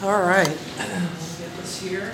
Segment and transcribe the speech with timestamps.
[0.00, 0.46] All right.
[0.46, 2.12] Get this here.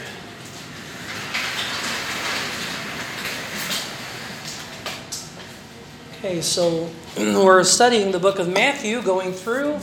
[6.17, 9.79] Okay, so we're studying the book of Matthew, going through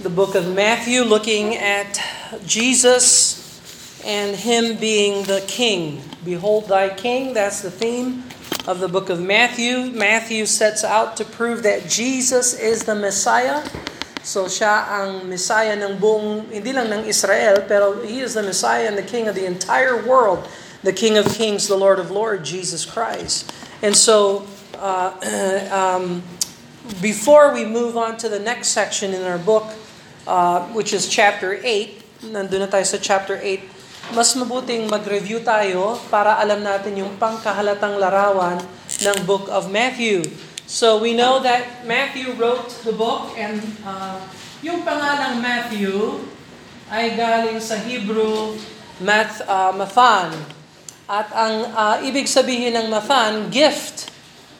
[0.00, 2.00] the book of Matthew, looking at
[2.46, 6.00] Jesus and him being the king.
[6.24, 8.24] Behold thy king, that's the theme
[8.66, 9.90] of the book of Matthew.
[9.90, 13.68] Matthew sets out to prove that Jesus is the Messiah.
[14.28, 18.84] So siya ang Messiah ng buong, hindi lang ng Israel, pero He is the Messiah
[18.84, 20.44] and the King of the entire world.
[20.84, 23.48] The King of Kings, the Lord of Lords, Jesus Christ.
[23.80, 24.44] And so,
[24.76, 25.16] uh,
[25.72, 26.20] um,
[27.00, 29.64] before we move on to the next section in our book,
[30.28, 35.96] uh, which is chapter 8, nandun na tayo sa chapter 8, mas mabuting mag-review tayo
[36.12, 38.60] para alam natin yung pangkahalatang larawan
[39.00, 40.20] ng book of Matthew.
[40.68, 43.56] So we know that Matthew wrote the book and
[43.88, 44.20] uh,
[44.60, 46.20] yung pangalang Matthew
[46.92, 48.52] ay galing sa Hebrew
[49.00, 50.36] math, uh, mathan.
[51.08, 54.12] At ang uh, ibig sabihin ng mathan, gift.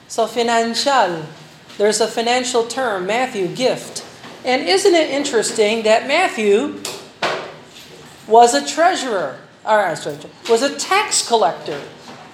[0.09, 1.29] So financial.
[1.77, 4.01] There's a financial term, Matthew, gift.
[4.49, 6.81] And isn't it interesting that Matthew
[8.25, 10.17] was a treasurer, or sorry,
[10.49, 11.85] was a tax collector.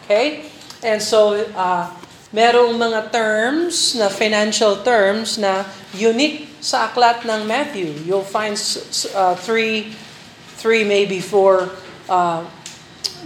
[0.06, 0.46] Okay?
[0.86, 1.90] And so uh,
[2.34, 5.62] merong mga terms na financial terms na
[5.94, 7.94] unique sa aklat ng Matthew.
[8.02, 8.58] You'll find
[9.14, 9.94] uh, three,
[10.58, 11.70] three maybe four
[12.10, 12.42] uh,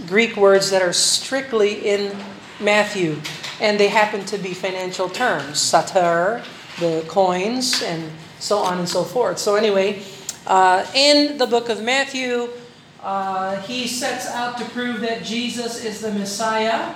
[0.05, 2.13] Greek words that are strictly in
[2.61, 3.17] Matthew,
[3.57, 6.45] and they happen to be financial terms: sater,
[6.77, 9.41] the coins, and so on and so forth.
[9.41, 10.05] So anyway,
[10.45, 12.53] uh, in the book of Matthew,
[13.01, 16.93] uh, he sets out to prove that Jesus is the Messiah.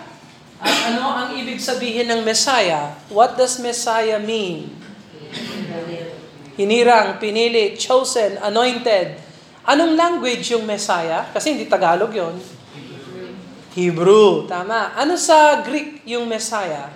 [0.64, 2.96] At ano ang ibig sabihin ng Messiah?
[3.12, 4.72] What does Messiah mean?
[6.56, 9.20] Hinirang, pinili, chosen, anointed.
[9.68, 11.28] Anong language yung Messiah?
[11.36, 12.40] Kasi hindi Tagalog yon.
[13.76, 14.48] Hebrew.
[14.48, 14.96] Tama.
[14.96, 16.94] Ano sa Greek yung Messiah?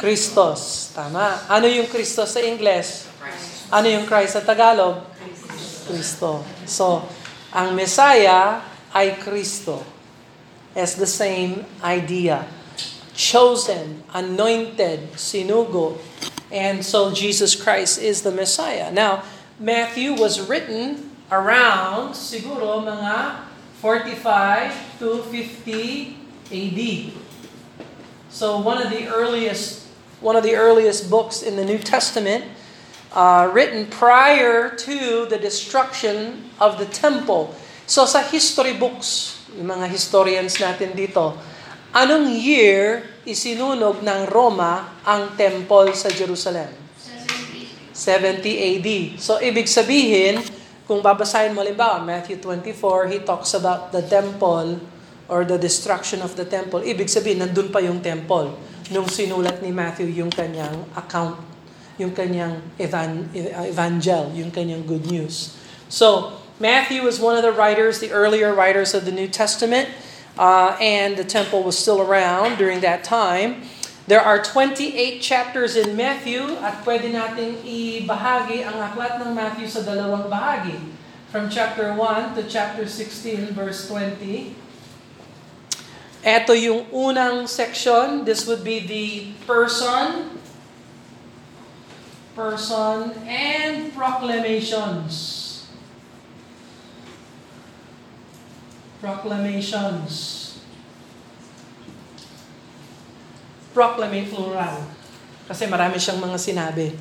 [0.00, 0.90] Christos.
[0.96, 1.44] Tama.
[1.46, 3.06] Ano yung Christos sa English?
[3.70, 5.04] Ano yung Christ sa Tagalog?
[5.86, 6.40] Kristo.
[6.64, 7.04] So,
[7.52, 8.64] ang Messiah
[8.96, 9.99] ay Kristo.
[10.74, 12.46] As the same idea.
[13.14, 15.98] Chosen, anointed, sinugo.
[16.50, 18.90] And so Jesus Christ is the Messiah.
[18.90, 19.22] Now,
[19.58, 23.46] Matthew was written around siguro mga
[23.78, 26.16] 45 to 50
[26.50, 26.80] AD.
[28.30, 29.86] So one of the earliest
[30.20, 32.44] one of the earliest books in the New Testament
[33.12, 37.54] uh, written prior to the destruction of the temple.
[37.86, 41.34] So sa history books, yung mga historians natin dito,
[41.90, 46.70] anong year isinunog ng Roma ang temple sa Jerusalem?
[47.94, 48.88] 70 AD.
[49.20, 50.40] So ibig sabihin,
[50.90, 54.82] kung babasahin mo limbawa, Matthew 24, he talks about the temple
[55.30, 56.82] or the destruction of the temple.
[56.82, 58.50] Ibig sabihin, nandun pa yung temple
[58.90, 61.38] nung sinulat ni Matthew yung kanyang account,
[61.94, 63.30] yung kanyang evan,
[63.70, 65.54] evangel, yung kanyang good news.
[65.86, 69.88] So, Matthew was one of the writers, the earlier writers of the New Testament,
[70.36, 73.64] uh, and the temple was still around during that time.
[74.06, 79.80] There are 28 chapters in Matthew at pwede nating ibahagi ang aklat ng Matthew sa
[79.80, 80.76] dalawang bahagi.
[81.32, 84.52] From chapter 1 to chapter 16 verse 20.
[86.20, 88.28] Ito yung unang section.
[88.28, 89.08] This would be the
[89.48, 90.36] person,
[92.36, 95.49] person, and proclamations.
[99.00, 100.12] Proclamations.
[103.72, 104.84] Proclamate plural.
[105.48, 106.92] Kasi marami siyang mga sinabi.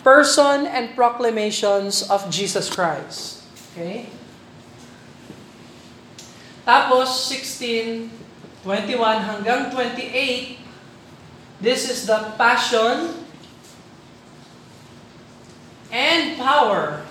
[0.00, 3.44] Person and proclamations of Jesus Christ.
[3.70, 4.08] Okay?
[6.64, 8.08] Tapos, 16,
[8.64, 10.58] 21 hanggang 28,
[11.60, 13.22] this is the passion
[15.92, 17.04] and power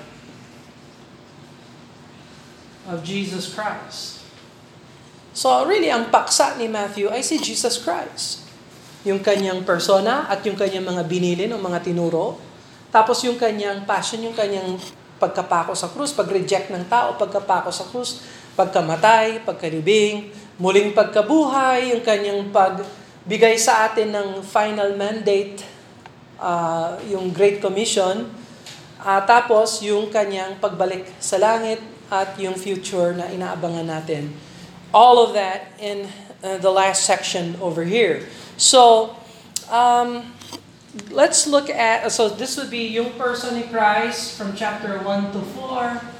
[2.89, 4.21] of Jesus Christ.
[5.31, 8.43] So really, ang paksa ni Matthew ay si Jesus Christ.
[9.07, 12.37] Yung kanyang persona at yung kanyang mga binilin o mga tinuro.
[12.91, 14.77] Tapos yung kanyang passion, yung kanyang
[15.21, 18.25] pagkapako sa krus, pag-reject ng tao, pagkapako sa krus,
[18.57, 25.63] pagkamatay, pagkalibing, muling pagkabuhay, yung kanyang pagbigay sa atin ng final mandate,
[26.41, 28.27] uh, yung Great Commission,
[28.99, 34.35] uh, tapos yung kanyang pagbalik sa langit at yung future na inaabangan natin.
[34.91, 36.11] All of that in
[36.43, 38.27] uh, the last section over here.
[38.59, 39.15] So,
[39.71, 40.35] um,
[41.09, 45.41] let's look at, so this would be yung person ni Christ from chapter 1 to
[45.55, 46.19] 4.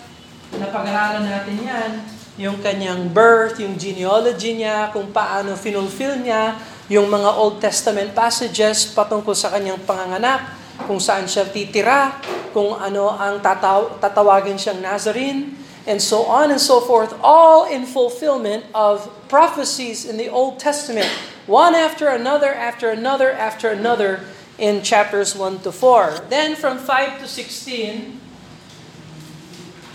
[0.59, 1.91] napag-aralan natin yan,
[2.35, 6.59] yung kanyang birth, yung genealogy niya, kung paano finulfill niya
[6.91, 10.43] yung mga Old Testament passages patungkol sa kanyang panganganak,
[10.83, 12.19] kung saan siya titira,
[12.51, 17.86] kung ano ang tataw- tatawagin siyang Nazarene, and so on and so forth, all in
[17.86, 21.10] fulfillment of prophecies in the Old Testament,
[21.48, 24.22] one after another, after another, after another,
[24.62, 26.30] in chapters 1 to 4.
[26.30, 28.19] Then from 5 to 16,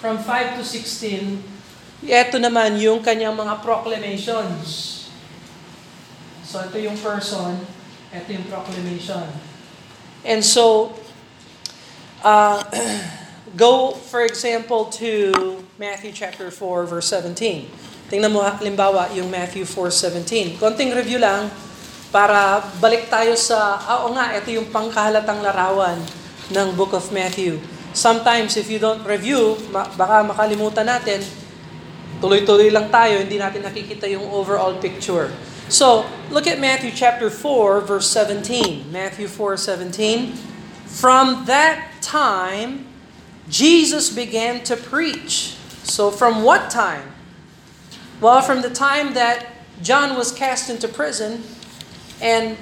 [0.03, 1.43] from 5 to 16,
[2.03, 5.07] ito naman yung kanyang mga proclamations.
[6.43, 7.63] So ito yung person,
[8.11, 9.27] ito yung proclamation.
[10.27, 10.95] And so,
[12.27, 12.63] uh,
[13.57, 15.33] go for example to
[15.81, 17.67] Matthew chapter 4 verse 17.
[18.07, 20.63] Tingnan mo halimbawa yung Matthew 4:17.
[20.63, 21.51] Konting review lang
[22.15, 25.99] para balik tayo sa ah, oo nga, ito yung pangkahalatang larawan
[26.55, 27.59] ng book of Matthew.
[27.97, 31.25] Sometimes if you don't review, baka makalimutan natin
[32.17, 35.29] Tuloy-tuloy lang tayo, hindi natin nakikita yung overall picture.
[35.69, 38.89] So, look at Matthew chapter 4 verse 17.
[38.89, 40.33] Matthew 4:17.
[40.89, 42.86] From that time
[43.49, 45.57] Jesus began to preach.
[45.85, 47.15] So from what time?
[48.21, 49.47] Well, from the time that
[49.83, 51.45] John was cast into prison
[52.21, 52.57] and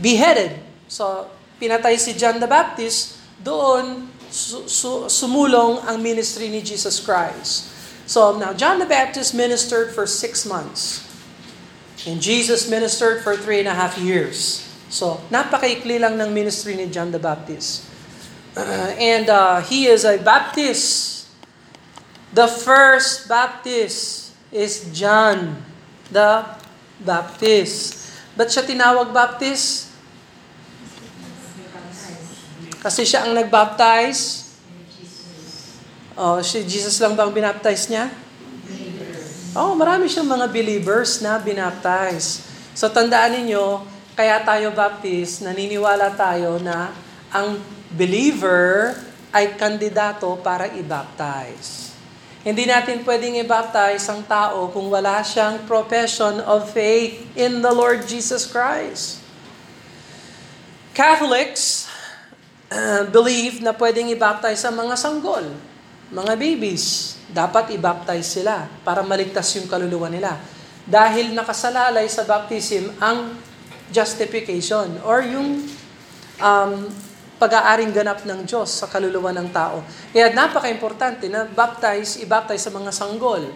[0.00, 0.56] beheaded.
[0.88, 1.28] So,
[1.60, 7.68] pinatay si John the Baptist, doon su- su- sumulong ang ministry ni Jesus Christ.
[8.08, 11.04] So now, John the Baptist ministered for six months.
[12.08, 14.64] And Jesus ministered for three and a half years.
[14.88, 17.89] So, napakaikli lang ng ministry ni John the Baptist.
[18.60, 21.24] Uh, and uh, he is a Baptist.
[22.36, 25.58] The first Baptist is John
[26.12, 26.44] the
[27.00, 27.96] Baptist.
[28.36, 29.90] Ba't siya tinawag Baptist?
[32.80, 34.48] Kasi siya ang nagbaptize.
[36.16, 38.08] Oh, si Jesus lang bang binaptize niya?
[39.52, 42.44] Oh, marami siyang mga believers na binaptize.
[42.72, 43.84] So tandaan ninyo,
[44.16, 46.92] kaya tayo baptist, naniniwala tayo na
[47.32, 48.94] ang believer
[49.30, 51.94] ay kandidato para i-baptize.
[52.40, 58.08] Hindi natin pwedeng i-baptize ang tao kung wala siyang profession of faith in the Lord
[58.08, 59.20] Jesus Christ.
[60.96, 61.84] Catholics,
[62.72, 65.52] uh, believe na pwedeng i-baptize sa mga sanggol,
[66.08, 67.16] mga babies.
[67.30, 70.40] Dapat i-baptize sila para maligtas yung kaluluwa nila.
[70.88, 73.36] Dahil nakasalalay sa baptism ang
[73.92, 75.62] justification or yung
[76.40, 76.88] um,
[77.40, 79.80] pag-aaring ganap ng Diyos sa kaluluwa ng tao.
[80.12, 83.48] Kaya napaka-importante na baptize, i-baptize sa mga sanggol.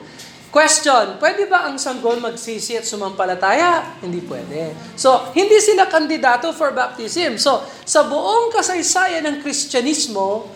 [0.48, 4.00] Question, pwede ba ang sanggol magsisi at sumampalataya?
[4.00, 4.72] Hindi pwede.
[4.96, 7.36] So, hindi sila kandidato for baptism.
[7.36, 10.48] So, sa buong kasaysayan ng Kristyanismo,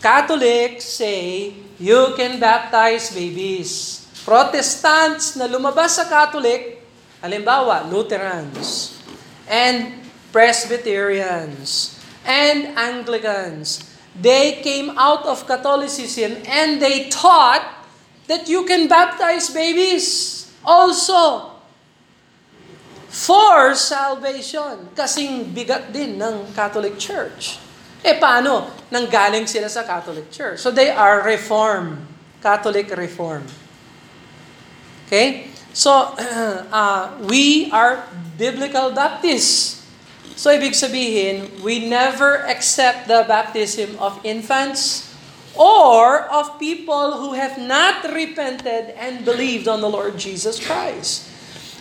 [0.00, 4.02] Catholics say, you can baptize babies.
[4.24, 6.82] Protestants na lumabas sa Catholic,
[7.22, 8.96] halimbawa, Lutherans,
[9.46, 10.00] and
[10.32, 11.95] Presbyterians,
[12.26, 13.86] and Anglicans,
[14.18, 17.62] they came out of Catholicism and they taught
[18.26, 21.54] that you can baptize babies also
[23.06, 24.90] for salvation.
[24.92, 27.62] Kasing bigat din ng Catholic Church.
[28.02, 28.68] Eh paano?
[28.90, 30.58] Nanggaling sila sa Catholic Church.
[30.58, 32.02] So they are Reformed.
[32.42, 33.50] Catholic Reformed.
[35.06, 35.50] Okay?
[35.74, 35.92] So,
[36.72, 38.06] uh, we are
[38.38, 39.75] Biblical Baptists.
[40.36, 45.06] So, ibig sabihin, we never accept the baptism of infants,
[45.56, 51.24] or of people who have not repented and believed on the Lord Jesus Christ.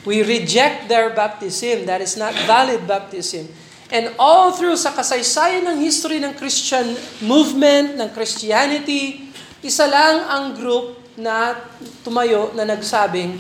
[0.07, 1.85] We reject their baptism.
[1.85, 3.51] That is not valid baptism.
[3.91, 9.29] And all through sa kasaysayan ng history ng Christian movement, ng Christianity,
[9.61, 11.59] isa lang ang group na
[12.01, 13.37] tumayo na nagsabing,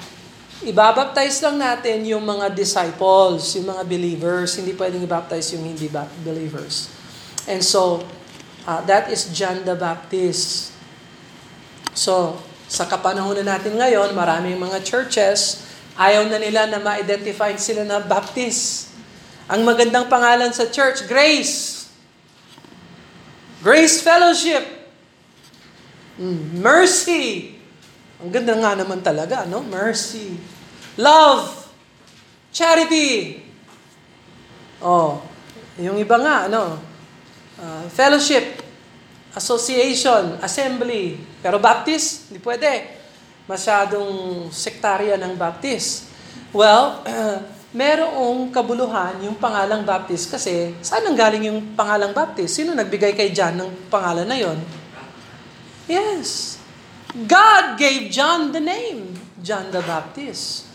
[0.63, 5.91] ibabaptize lang natin yung mga disciples, yung mga believers, hindi pwedeng ibaptize yung hindi
[6.23, 6.87] believers.
[7.49, 8.05] And so,
[8.65, 10.73] Uh, that is John the Baptist.
[11.93, 15.61] So, sa kapanahon na natin ngayon, maraming mga churches,
[15.93, 18.89] ayaw na nila na ma-identify sila na Baptist.
[19.45, 21.85] Ang magandang pangalan sa church, Grace.
[23.61, 24.65] Grace Fellowship.
[26.17, 27.54] Mm, mercy.
[28.23, 29.59] Ang ganda nga naman talaga, no?
[29.65, 30.39] Mercy.
[30.95, 31.67] Love.
[32.55, 33.43] Charity.
[34.79, 35.19] Oh,
[35.75, 36.79] yung iba nga, ano?
[37.59, 38.63] Uh, fellowship,
[39.35, 41.19] association, assembly.
[41.43, 42.95] Pero Baptist, hindi pwede.
[43.45, 46.07] Masyadong sektarya ng Baptist.
[46.55, 47.39] Well, uh,
[47.75, 52.55] merong kabuluhan yung pangalang Baptist kasi saan ang galing yung pangalang Baptist?
[52.55, 54.55] Sino nagbigay kay John ng pangalan na yon?
[55.91, 56.54] Yes.
[57.15, 60.67] God gave John the name, John the Baptist.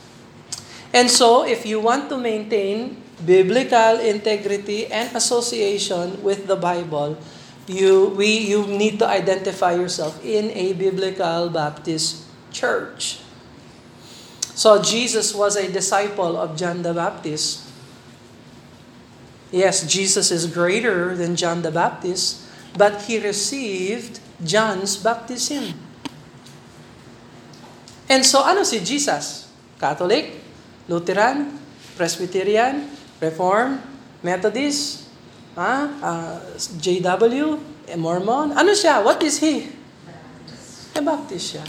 [0.92, 7.20] And so, if you want to maintain biblical integrity and association with the Bible,
[7.68, 13.20] you we you need to identify yourself in a biblical Baptist church.
[14.56, 17.64] So Jesus was a disciple of John the Baptist.
[19.52, 22.44] Yes, Jesus is greater than John the Baptist,
[22.76, 25.89] but he received John's baptism.
[28.10, 29.46] And so ano si Jesus?
[29.78, 30.34] Catholic,
[30.90, 31.54] Lutheran,
[31.94, 32.90] Presbyterian,
[33.22, 33.78] Reform,
[34.26, 35.06] Methodist,
[35.54, 37.54] ah, uh, JW,
[37.94, 38.50] Mormon.
[38.58, 38.98] Ano siya?
[39.06, 39.70] What is he?
[40.98, 41.64] A Baptist siya.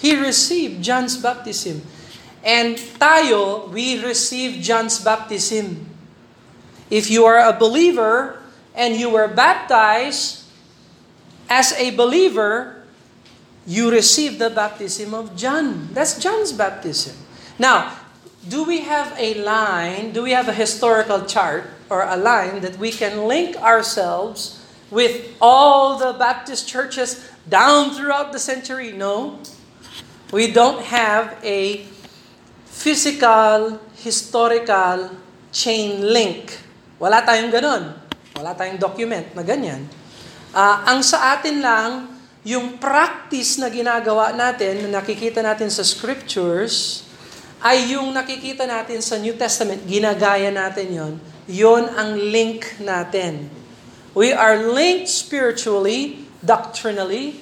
[0.00, 1.84] He received John's baptism.
[2.42, 5.86] And tayo, we receive John's baptism.
[6.90, 8.42] If you are a believer
[8.74, 10.42] and you were baptized
[11.46, 12.81] as a believer,
[13.66, 15.88] you receive the baptism of John.
[15.92, 17.14] That's John's baptism.
[17.58, 17.94] Now,
[18.42, 22.78] do we have a line, do we have a historical chart or a line that
[22.78, 24.58] we can link ourselves
[24.90, 28.90] with all the Baptist churches down throughout the century?
[28.92, 29.38] No.
[30.32, 31.86] We don't have a
[32.66, 35.14] physical, historical
[35.52, 36.58] chain link.
[36.98, 37.94] Wala tayong ganon.
[38.34, 39.86] Wala tayong document na ganyan.
[40.50, 42.11] Uh, ang sa atin lang,
[42.42, 47.06] yung practice na ginagawa natin, na nakikita natin sa scriptures,
[47.62, 51.14] ay yung nakikita natin sa New Testament, ginagaya natin yon.
[51.46, 53.46] Yon ang link natin.
[54.18, 57.38] We are linked spiritually, doctrinally,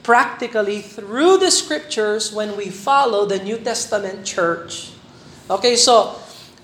[0.00, 4.96] practically through the scriptures when we follow the New Testament church.
[5.52, 6.16] Okay, so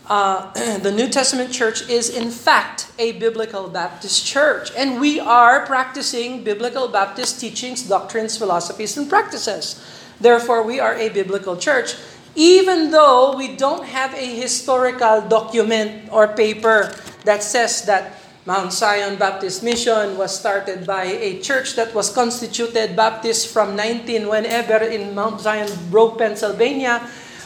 [0.07, 5.65] uh, the New Testament church is in fact a biblical Baptist church, and we are
[5.67, 9.81] practicing biblical Baptist teachings, doctrines, philosophies, and practices.
[10.21, 11.97] Therefore, we are a biblical church,
[12.35, 16.95] even though we don't have a historical document or paper
[17.25, 22.95] that says that Mount Zion Baptist Mission was started by a church that was constituted
[22.95, 27.01] Baptist from 19 whenever in Mount Zion, Broke, Pennsylvania,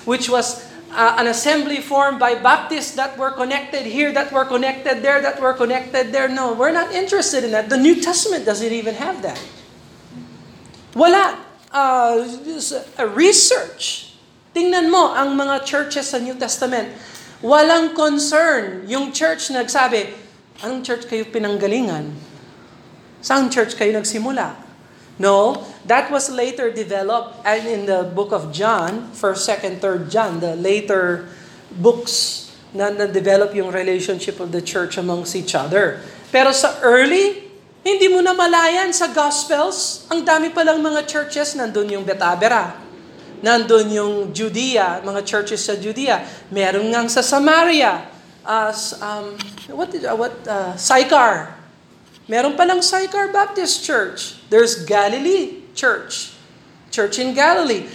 [0.04, 0.67] which was
[0.98, 5.38] uh, an assembly formed by Baptists that were connected here, that were connected there, that
[5.38, 6.26] were connected there.
[6.26, 7.70] No, we're not interested in that.
[7.70, 9.38] The New Testament doesn't even have that.
[10.98, 11.38] Wala.
[11.70, 12.26] Uh,
[13.14, 14.16] research.
[14.50, 16.90] Tingnan mo ang mga churches sa New Testament.
[17.38, 18.82] Walang concern.
[18.90, 20.10] Yung church nagsabi,
[20.66, 22.10] anong church kayo pinanggalingan?
[23.22, 24.58] Saan church kayo nagsimula?
[25.22, 30.32] No, that was later developed and in the book of John, 1st, 2nd, 3rd John,
[30.38, 31.32] the later
[31.72, 36.04] books na na-develop yung relationship of the church amongst each other.
[36.28, 37.48] Pero sa early,
[37.80, 42.76] hindi mo na malayan sa Gospels, ang dami palang mga churches, nandun yung Betabera,
[43.40, 46.20] nandun yung Judea, mga churches sa Judea,
[46.52, 48.04] meron ngang sa Samaria,
[48.44, 48.68] uh,
[49.00, 49.26] um,
[49.72, 51.56] what, did, uh, what, uh, Sychar,
[52.28, 56.34] meron palang Sychar Baptist Church, There's Galilee Church,
[56.90, 57.86] church in Galilee.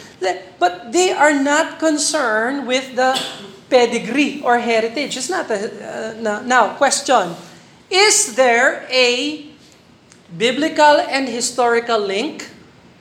[0.55, 3.19] But they are not concerned with the
[3.67, 5.19] pedigree or heritage.
[5.19, 5.67] It's not a,
[6.15, 7.35] uh, now, question.
[7.91, 9.51] Is there a
[10.31, 12.47] biblical and historical link?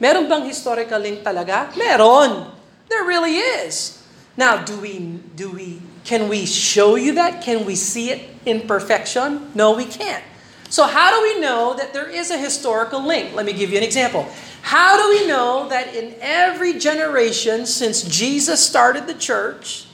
[0.03, 1.71] Meron bang historical link talaga?
[1.79, 2.51] Meron.
[2.91, 4.03] There really is.
[4.35, 4.99] Now, do we
[5.39, 7.39] do we can we show you that?
[7.47, 9.55] Can we see it in perfection?
[9.55, 10.25] No, we can't.
[10.73, 13.37] So, how do we know that there is a historical link?
[13.37, 14.25] Let me give you an example.
[14.65, 19.85] How do we know that in every generation since Jesus started the church,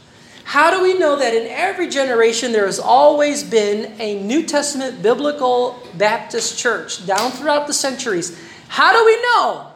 [0.47, 5.03] how do we know that in every generation there has always been a New Testament
[5.03, 8.39] biblical Baptist church down throughout the centuries?
[8.71, 9.75] How do we know?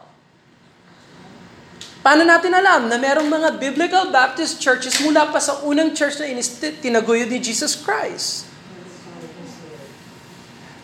[1.99, 6.31] Paano natin alam na merong mga biblical Baptist churches mula pa sa unang church na
[6.79, 8.52] tinaguyod ni Jesus Christ?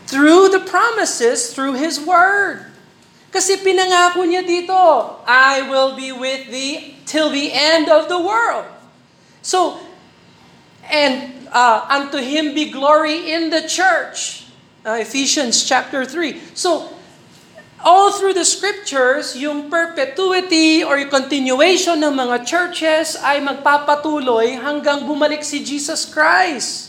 [0.09, 2.65] Through the promises, through His Word.
[3.29, 4.73] Kasi pinangako niya dito,
[5.29, 8.65] I will be with thee till the end of the world.
[9.45, 9.77] So,
[10.89, 14.49] and uh, unto Him be glory in the church.
[14.81, 16.57] Uh, Ephesians chapter 3.
[16.57, 16.89] So,
[17.85, 25.05] all through the scriptures, yung perpetuity or yung continuation ng mga churches ay magpapatuloy hanggang
[25.05, 26.88] bumalik si Jesus Christ.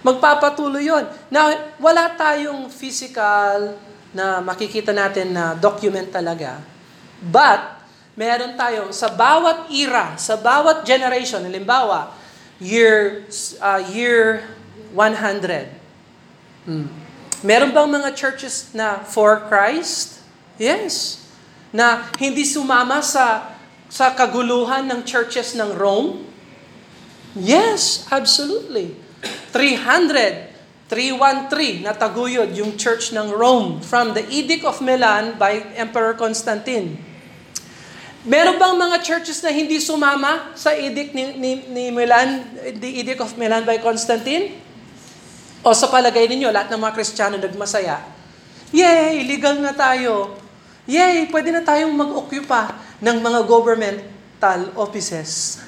[0.00, 1.04] Magpapatuloy yon.
[1.28, 3.76] Now, wala tayong physical
[4.16, 6.58] na makikita natin na document talaga.
[7.20, 7.84] But,
[8.16, 12.16] meron tayong sa bawat era, sa bawat generation, halimbawa,
[12.56, 13.28] year,
[13.60, 14.48] uh, year
[14.96, 15.68] 100.
[16.64, 16.88] Hmm.
[17.40, 20.20] Meron bang mga churches na for Christ?
[20.60, 21.24] Yes.
[21.72, 23.56] Na hindi sumama sa
[23.90, 26.22] sa kaguluhan ng churches ng Rome?
[27.34, 28.94] Yes, absolutely.
[29.52, 30.50] 300
[30.90, 36.98] 313 nataguyod yung church ng Rome from the Edict of Milan by Emperor Constantine.
[38.26, 42.42] Meron bang mga churches na hindi sumama sa edict ni, ni, ni Milan,
[42.76, 44.58] the Edict of Milan by Constantine?
[45.62, 48.02] O sa palagay ninyo, lahat ng mga Kristiyano nagmasaya?
[48.74, 50.36] Yay, legal na tayo.
[50.90, 55.62] Yay, pwede na tayong mag-occupy ng mga governmental offices.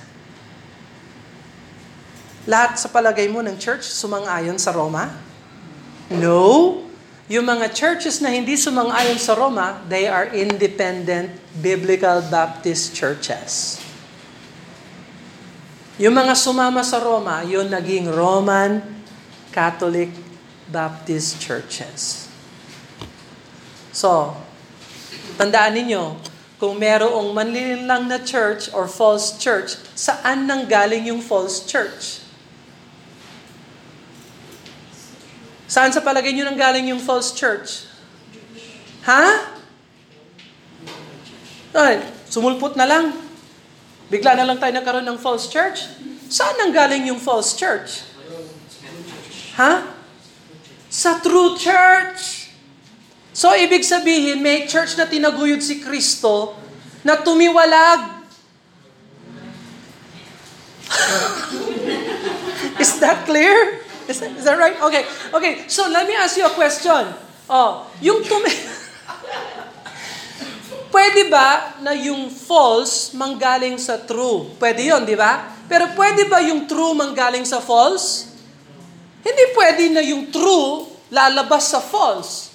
[2.42, 5.14] Lahat sa palagay mo ng church sumang-ayon sa Roma?
[6.10, 6.82] No.
[7.30, 13.78] Yung mga churches na hindi sumang-ayon sa Roma, they are independent biblical Baptist churches.
[16.02, 18.82] Yung mga sumama sa Roma, yun naging Roman
[19.54, 20.10] Catholic
[20.66, 22.26] Baptist churches.
[23.92, 24.34] So,
[25.38, 26.16] tandaan ninyo,
[26.56, 32.21] kung merong manlilang na church or false church, saan nang galing yung false church?
[35.72, 37.88] Saan sa palagay nyo nang galing yung false church?
[39.08, 39.56] Ha?
[41.72, 43.16] Ay, sumulpot na lang.
[44.12, 45.88] Bigla na lang tayo nagkaroon ng false church.
[46.28, 48.04] Saan nang galing yung false church?
[49.56, 49.96] Ha?
[50.92, 52.52] Sa true church.
[53.32, 56.52] So, ibig sabihin, may church na tinaguyod si Kristo
[57.00, 58.20] na tumiwalag.
[62.84, 63.88] Is that clear?
[64.12, 64.76] Is that, is that right?
[64.76, 65.08] Okay.
[65.32, 65.64] Okay.
[65.72, 67.08] So let me ask you a question.
[67.48, 68.52] Oh, yung tumi...
[70.92, 74.52] pwede ba na yung false manggaling sa true?
[74.60, 75.48] Pwede yon, di ba?
[75.64, 78.28] Pero pwede ba yung true manggaling sa false?
[79.24, 82.52] Hindi pwede na yung true lalabas sa false.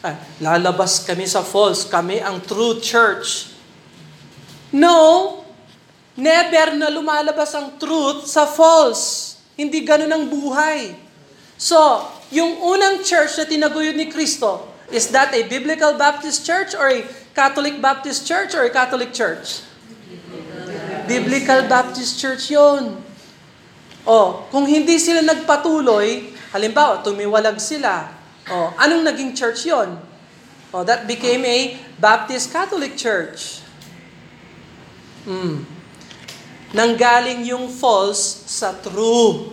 [0.00, 1.84] Ay, lalabas kami sa false.
[1.84, 3.52] Kami ang true church.
[4.72, 5.44] No,
[6.16, 9.31] never na lumalabas ang truth sa false.
[9.52, 10.96] Hindi ganun ang buhay.
[11.60, 11.76] So,
[12.32, 17.04] yung unang church na tinaguyod ni Kristo, is that a biblical Baptist church or a
[17.36, 19.64] Catholic Baptist church or a Catholic church?
[21.04, 22.96] Biblical Baptist church yon.
[24.08, 28.10] Oh, kung hindi sila nagpatuloy, halimbawa, tumiwalag sila,
[28.48, 30.00] oh, anong naging church yon?
[30.72, 33.60] Oh, that became a Baptist Catholic church.
[35.28, 35.81] Mm
[36.72, 39.52] nanggaling yung false sa true.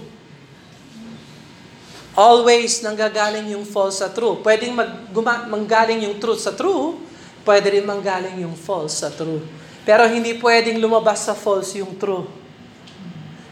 [2.16, 4.40] Always nanggagaling yung false sa true.
[4.44, 7.00] Pwedeng mag, guma, manggaling yung truth sa true,
[7.48, 9.44] pwede rin manggaling yung false sa true.
[9.88, 12.28] Pero hindi pwedeng lumabas sa false yung true.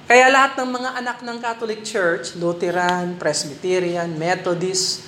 [0.08, 5.04] Kaya lahat ng mga anak ng Catholic Church, Lutheran, Presbyterian, Methodist,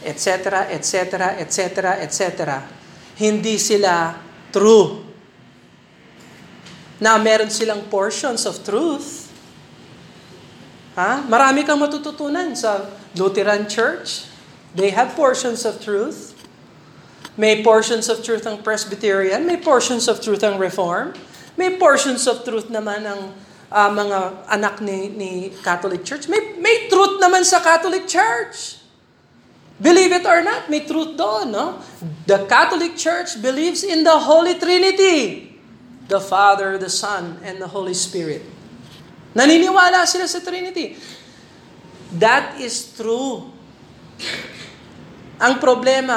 [0.00, 2.24] etc., etc., etc., etc.,
[3.20, 4.16] hindi sila
[4.48, 5.07] true
[6.98, 9.30] na meron silang portions of truth.
[10.98, 11.22] Ha?
[11.30, 14.26] Marami kang matututunan sa Lutheran Church.
[14.74, 16.34] They have portions of truth.
[17.38, 21.14] May portions of truth ang Presbyterian, may portions of truth ang Reform,
[21.54, 23.30] may portions of truth naman ang
[23.70, 25.32] uh, mga anak ni, ni
[25.62, 26.26] Catholic Church.
[26.26, 28.82] May, may truth naman sa Catholic Church.
[29.78, 31.54] Believe it or not, may truth doon.
[31.54, 31.78] No?
[32.26, 35.47] The Catholic Church believes in the Holy Trinity
[36.08, 38.42] the Father, the Son, and the Holy Spirit.
[39.36, 40.96] Naniniwala sila sa Trinity.
[42.16, 43.52] That is true.
[45.38, 46.16] Ang problema,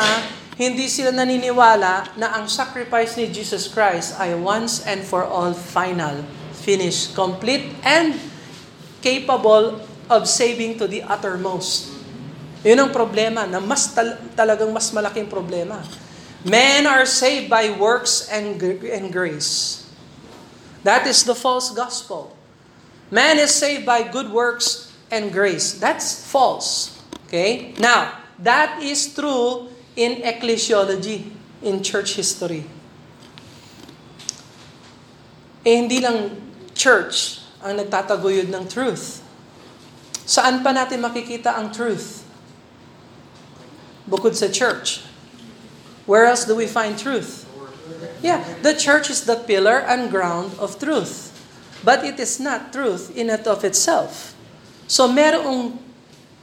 [0.56, 6.24] hindi sila naniniwala na ang sacrifice ni Jesus Christ ay once and for all final,
[6.56, 8.16] finished, complete, and
[9.04, 11.92] capable of saving to the uttermost.
[12.62, 15.82] Yun ang problema na mas tal- talagang mas malaking problema.
[16.44, 19.86] Men are saved by works and, and grace.
[20.84, 22.36] That is the false gospel.
[23.12, 25.78] Man is saved by good works and grace.
[25.78, 26.98] That's false.
[27.28, 27.76] Okay?
[27.78, 31.30] Now, that is true in ecclesiology,
[31.62, 32.66] in church history.
[35.62, 36.42] Eh, hindi lang
[36.74, 39.22] church ang nagtataguyod ng truth.
[40.26, 42.26] Saan pa natin makikita ang truth?
[44.10, 45.11] Bukod sa church.
[46.12, 47.48] Where else do we find truth?
[48.20, 51.32] Yeah, the church is the pillar and ground of truth.
[51.88, 54.36] But it is not truth in and of itself.
[54.92, 55.80] So merong,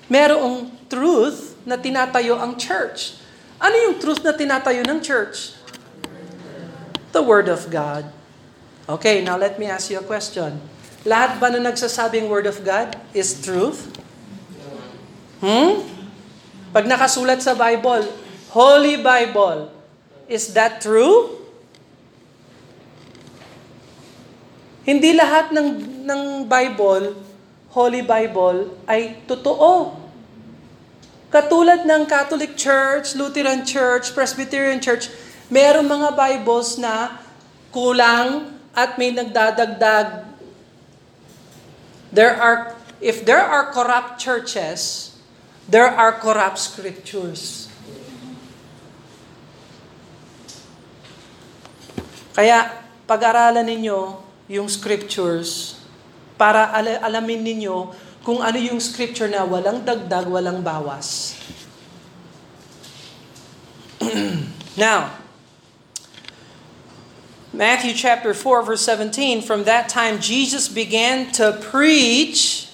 [0.09, 3.20] merong truth na tinatayo ang church.
[3.61, 5.52] Ano yung truth na tinatayo ng church?
[7.12, 8.09] The Word of God.
[8.88, 10.64] Okay, now let me ask you a question.
[11.04, 13.85] Lahat ba na nagsasabing Word of God is truth?
[15.44, 15.85] Hmm?
[16.72, 18.09] Pag nakasulat sa Bible,
[18.58, 19.70] Holy Bible,
[20.26, 21.30] Is that true?
[24.82, 25.68] Hindi lahat ng,
[26.02, 27.14] ng Bible,
[27.70, 29.94] Holy Bible, ay totoo.
[31.30, 35.06] Katulad ng Catholic Church, Lutheran Church, Presbyterian Church,
[35.54, 37.14] mayroong mga Bibles na
[37.70, 40.26] kulang at may nagdadagdag.
[42.10, 45.14] There are, if there are corrupt churches,
[45.70, 47.67] there are corrupt scriptures.
[52.38, 52.70] Kaya,
[53.11, 54.14] pag-aralan ninyo
[54.46, 55.83] yung scriptures
[56.38, 57.90] para al- alamin ninyo
[58.22, 61.35] kung ano yung scripture na walang dagdag, walang bawas.
[64.79, 65.18] now,
[67.51, 72.70] Matthew chapter 4 verse 17, from that time Jesus began to preach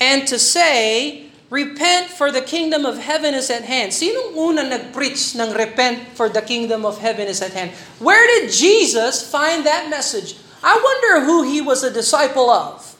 [0.00, 1.23] and to say,
[1.54, 3.94] Repent for the kingdom of heaven is at hand.
[3.94, 7.70] Sinong unang nag-preach ng repent for the kingdom of heaven is at hand?
[8.02, 10.34] Where did Jesus find that message?
[10.66, 12.98] I wonder who he was a disciple of.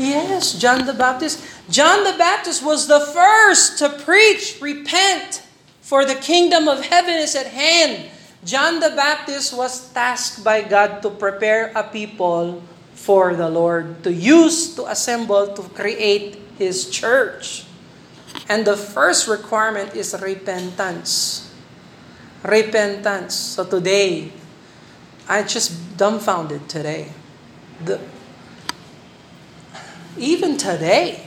[0.00, 1.44] Yes, John the Baptist.
[1.68, 5.44] John the Baptist was the first to preach, repent,
[5.84, 8.08] for the kingdom of heaven is at hand.
[8.40, 12.64] John the Baptist was tasked by God to prepare a people
[12.96, 17.64] for the Lord, to use, to assemble, to create His church.
[18.48, 21.52] And the first requirement is repentance.
[22.42, 23.34] Repentance.
[23.34, 24.32] So today,
[25.28, 27.12] I just dumbfounded today.
[27.84, 28.00] The,
[30.16, 31.26] even today,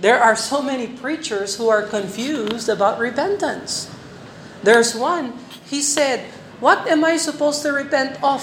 [0.00, 3.92] there are so many preachers who are confused about repentance.
[4.62, 5.36] There's one,
[5.68, 6.24] he said,
[6.60, 8.42] What am I supposed to repent of?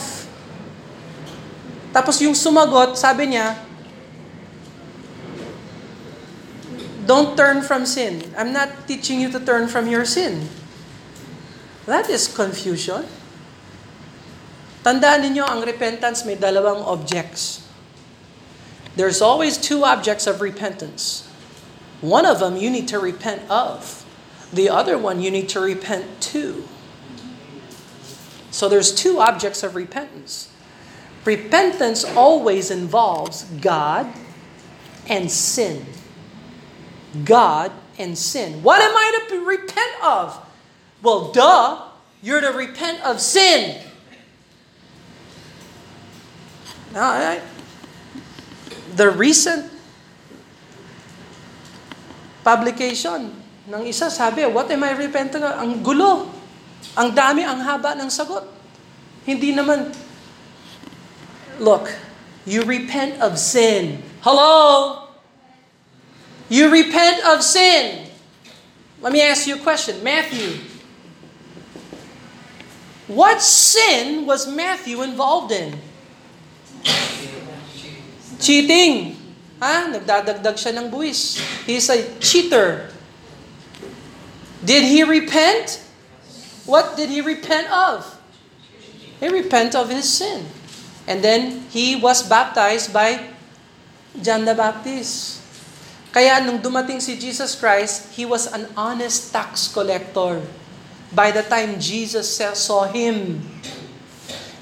[1.93, 3.57] Tapos yung sumagot, sabi niya,
[7.07, 8.35] Don't turn from sin.
[8.35, 10.51] I'm not teaching you to turn from your sin.
[11.87, 13.07] That is confusion.
[14.83, 17.63] Tandaan ninyo, ang repentance may dalawang objects.
[18.99, 21.31] There's always two objects of repentance.
[22.03, 24.03] One of them you need to repent of.
[24.51, 26.67] The other one you need to repent to.
[28.51, 30.51] So there's two objects of repentance.
[31.23, 34.11] Repentance always involves God
[35.07, 35.96] and sin.
[37.25, 38.61] God and sin.
[38.61, 40.37] What am I to repent of?
[41.01, 41.89] Well, duh,
[42.21, 43.81] you're to repent of sin.
[46.93, 47.41] Now, I,
[48.95, 49.69] the recent
[52.43, 53.35] publication
[53.67, 55.59] ng isa sabi, what am I repenting of?
[55.59, 56.31] Ang gulo.
[56.97, 58.47] Ang dami, ang haba ng sagot.
[59.27, 59.91] Hindi naman,
[61.59, 61.91] look,
[62.47, 64.01] you repent of sin.
[64.23, 65.06] Hello?
[66.49, 68.07] You repent of sin.
[69.01, 70.03] Let me ask you a question.
[70.03, 70.59] Matthew.
[73.07, 75.79] What sin was Matthew involved in?
[78.39, 79.15] Cheating.
[79.59, 79.89] Ha?
[79.91, 81.39] Nagdadagdag siya ng buwis.
[81.63, 82.91] He's a cheater.
[84.63, 85.83] Did he repent?
[86.67, 88.03] What did he repent of?
[89.19, 90.45] He repent of his sin.
[91.07, 93.31] And then he was baptized by
[94.19, 95.46] John the Baptist.
[96.17, 100.41] Kaya nung dumating si Jesus Christ, he was an honest tax collector.
[101.13, 103.37] By the time Jesus saw him.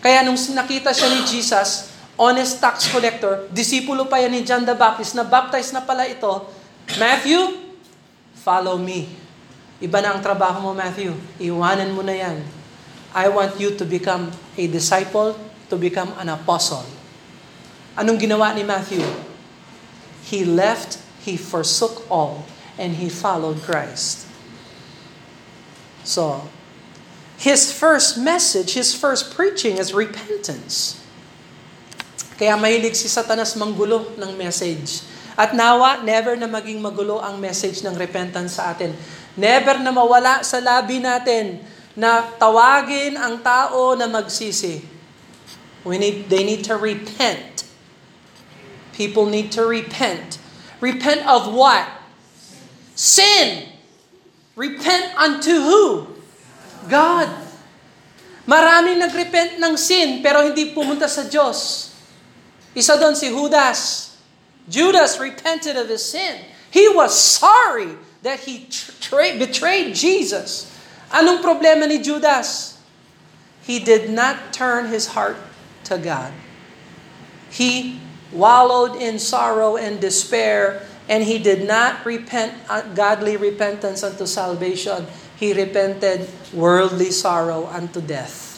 [0.03, 4.75] Kaya nung nakita siya ni Jesus, honest tax collector, disipulo pa yan ni John the
[4.75, 6.43] Baptist, na baptized na pala ito,
[6.99, 7.39] Matthew,
[8.43, 9.07] follow me.
[9.79, 11.15] Iba na ang trabaho mo, Matthew.
[11.39, 12.35] Iwanan mo na yan.
[13.15, 14.27] I want you to become
[14.59, 15.39] a disciple,
[15.71, 16.83] to become an apostle.
[17.95, 19.07] Anong ginawa ni Matthew?
[20.27, 22.45] He left, he forsook all,
[22.77, 24.29] and he followed Christ.
[26.05, 26.45] So,
[27.41, 31.01] his first message, his first preaching is repentance.
[32.37, 35.01] Kaya mahilig si Satanas manggulo ng message.
[35.33, 38.93] At nawa, never na maging magulo ang message ng repentance sa atin.
[39.35, 41.59] Never na mawala sa labi natin
[41.97, 44.79] na tawagin ang tao na magsisi.
[45.83, 47.67] We need, they need to repent.
[48.95, 50.39] People need to repent.
[50.85, 51.89] Repent of what?
[52.93, 53.65] Sin.
[54.53, 56.05] Repent unto who?
[56.85, 57.25] God.
[58.45, 61.89] Maraming nagrepent ng sin pero hindi pumunta sa Diyos.
[62.77, 64.13] Isa doon si Judas.
[64.69, 66.37] Judas repented of his sin.
[66.69, 68.69] He was sorry that he
[69.01, 70.69] tra- betrayed Jesus.
[71.09, 72.77] Anong problema ni Judas?
[73.65, 75.41] He did not turn his heart
[75.89, 76.29] to God.
[77.49, 84.25] He wallowed in sorrow and despair And he did not repent uh, godly repentance unto
[84.25, 85.05] salvation.
[85.37, 88.57] He repented worldly sorrow unto death.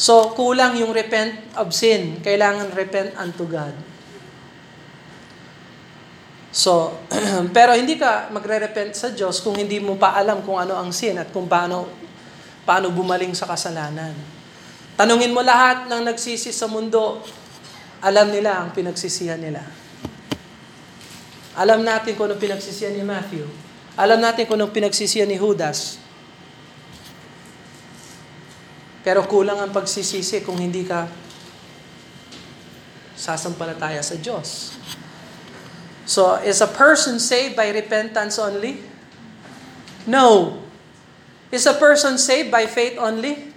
[0.00, 2.24] So, kulang yung repent of sin.
[2.24, 3.76] Kailangan repent unto God.
[6.48, 6.96] So,
[7.56, 11.20] pero hindi ka magre-repent sa Diyos kung hindi mo pa alam kung ano ang sin
[11.20, 11.84] at kung paano,
[12.64, 14.39] paano bumaling sa kasalanan.
[15.00, 17.24] Tanungin mo lahat ng nagsisi sa mundo,
[18.04, 19.64] alam nila ang pinagsisihan nila.
[21.56, 23.48] Alam natin kung anong pinagsisihan ni Matthew.
[23.96, 25.96] Alam natin kung anong pinagsisihan ni Judas.
[29.00, 31.08] Pero kulang ang pagsisisi kung hindi ka
[33.16, 34.76] sasampalataya sa Diyos.
[36.04, 38.84] So, is a person saved by repentance only?
[40.04, 40.60] No.
[41.48, 43.56] Is a person saved by faith only?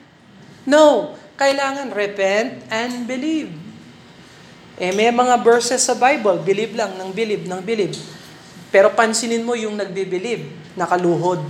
[0.64, 1.20] No.
[1.44, 3.52] Kailangan repent and believe.
[4.80, 8.00] Eh, may mga verses sa Bible, believe lang, ng believe, ng believe.
[8.72, 10.48] Pero pansinin mo yung nagbibilib,
[10.80, 11.44] nakaluhod.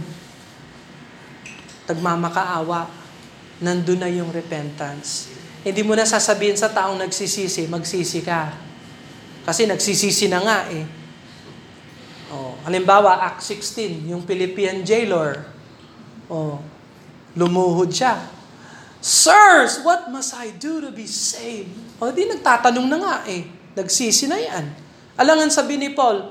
[1.86, 2.90] Tagmamakaawa.
[3.62, 5.30] Nandun na yung repentance.
[5.62, 8.50] Hindi mo na sasabihin sa taong nagsisisi, magsisi ka.
[9.46, 10.90] Kasi nagsisisi na nga eh.
[12.34, 15.46] Oh, halimbawa, Act 16, yung Philippian jailer.
[16.34, 16.58] Oh,
[17.38, 18.42] lumuhod siya.
[19.04, 21.76] Sirs, what must I do to be saved?
[22.00, 23.44] O di nagtatanong na nga eh.
[23.76, 24.72] Nagsisi na yan.
[25.20, 26.24] Alangan sabi ni Paul,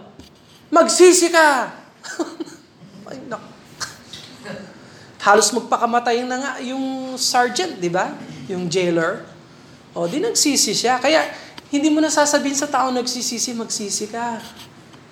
[0.72, 1.68] magsisi ka!
[3.12, 3.44] Ay, nak-
[5.28, 8.16] Halos magpakamatay na nga yung sergeant, di ba?
[8.48, 9.20] Yung jailer.
[9.92, 10.96] O di nagsisi siya.
[10.96, 11.28] Kaya
[11.68, 14.40] hindi mo na sasabihin sa tao nagsisisi, magsisi ka.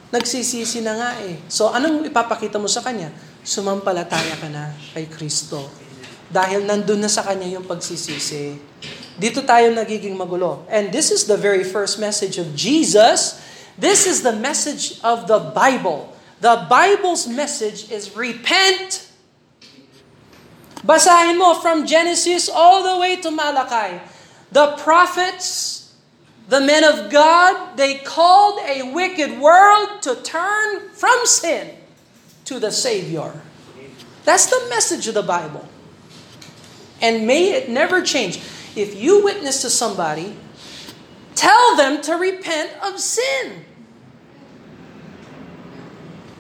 [0.09, 1.45] Nagsisisi na nga eh.
[1.53, 3.13] So anong ipapakita mo sa kanya?
[3.45, 5.90] Sumampalataya ka na kay Kristo.
[6.31, 8.55] Dahil nandun na sa kanya yung pagsisisi.
[9.21, 10.65] Dito tayo nagiging magulo.
[10.71, 13.43] And this is the very first message of Jesus.
[13.77, 16.15] This is the message of the Bible.
[16.41, 19.11] The Bible's message is repent.
[20.81, 24.01] Basahin mo from Genesis all the way to Malachi.
[24.53, 25.93] The prophets,
[26.49, 31.77] the men of God, they called a wicked world to turn from sin
[32.49, 33.43] to the Savior.
[34.25, 35.70] That's the message of the Bible.
[37.01, 38.39] And may it never change.
[38.77, 40.37] If you witness to somebody,
[41.35, 43.65] tell them to repent of sin.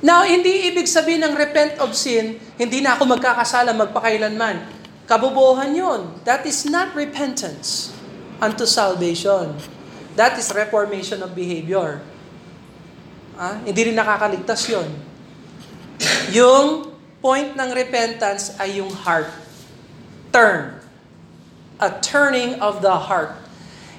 [0.00, 4.64] Now, hindi ibig sabihin ng repent of sin, hindi na ako magkakasala magpakailanman.
[5.04, 6.00] Kabubuhan yon.
[6.24, 7.92] That is not repentance
[8.40, 9.52] unto salvation.
[10.16, 12.00] That is reformation of behavior.
[13.36, 14.88] Ah, hindi rin nakakaligtas yon.
[16.32, 19.28] Yung point ng repentance ay yung heart.
[20.30, 20.78] Turn.
[21.80, 23.34] A turning of the heart.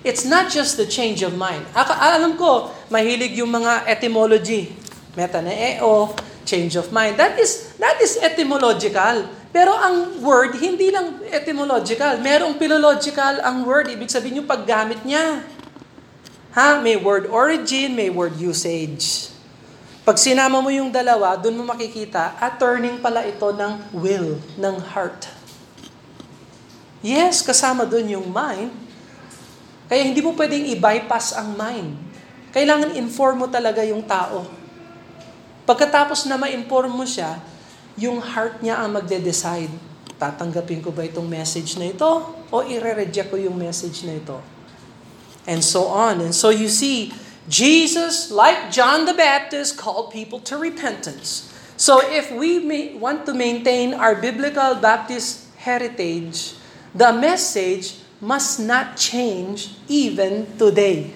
[0.02, 1.62] It's not just the change of mind.
[1.78, 4.74] Alam ko, mahilig yung mga etymology.
[5.14, 6.16] Metaneo,
[6.48, 7.22] change of mind.
[7.22, 9.30] That is, that is etymological.
[9.52, 12.18] Pero ang word, hindi lang etymological.
[12.24, 13.92] Merong philological ang word.
[13.92, 15.44] Ibig sabihin yung paggamit niya.
[16.56, 16.80] Ha?
[16.80, 19.30] May word origin, may word usage.
[20.02, 24.76] Pag sinama mo yung dalawa, doon mo makikita, at turning pala ito ng will, ng
[24.82, 25.30] heart.
[27.02, 28.70] Yes, kasama doon yung mind.
[29.90, 31.98] Kaya hindi mo pwedeng i-bypass ang mind.
[32.54, 34.46] Kailangan inform mo talaga yung tao.
[35.66, 37.42] Pagkatapos na ma-inform mo siya,
[37.98, 39.74] yung heart niya ang magde-decide.
[40.22, 42.08] Tatanggapin ko ba itong message na ito?
[42.54, 44.38] O ire-reject ko yung message na ito?
[45.50, 46.22] And so on.
[46.22, 47.10] And so you see,
[47.50, 51.50] Jesus, like John the Baptist, called people to repentance.
[51.76, 52.62] So if we
[52.94, 56.61] want to maintain our biblical Baptist heritage,
[56.94, 61.14] the message must not change even today.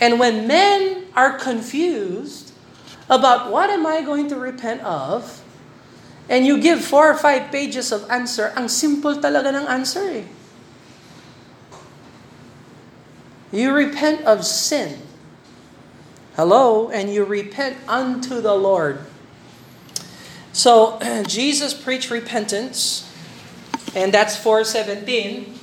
[0.00, 2.52] And when men are confused
[3.10, 5.42] about what am I going to repent of,
[6.30, 10.26] and you give four or five pages of answer, ang simple talaga ng answer eh.
[13.50, 15.02] You repent of sin.
[16.38, 19.02] Hello, and you repent unto the Lord.
[20.54, 23.09] So, Jesus preached repentance,
[23.94, 25.58] and that's 417.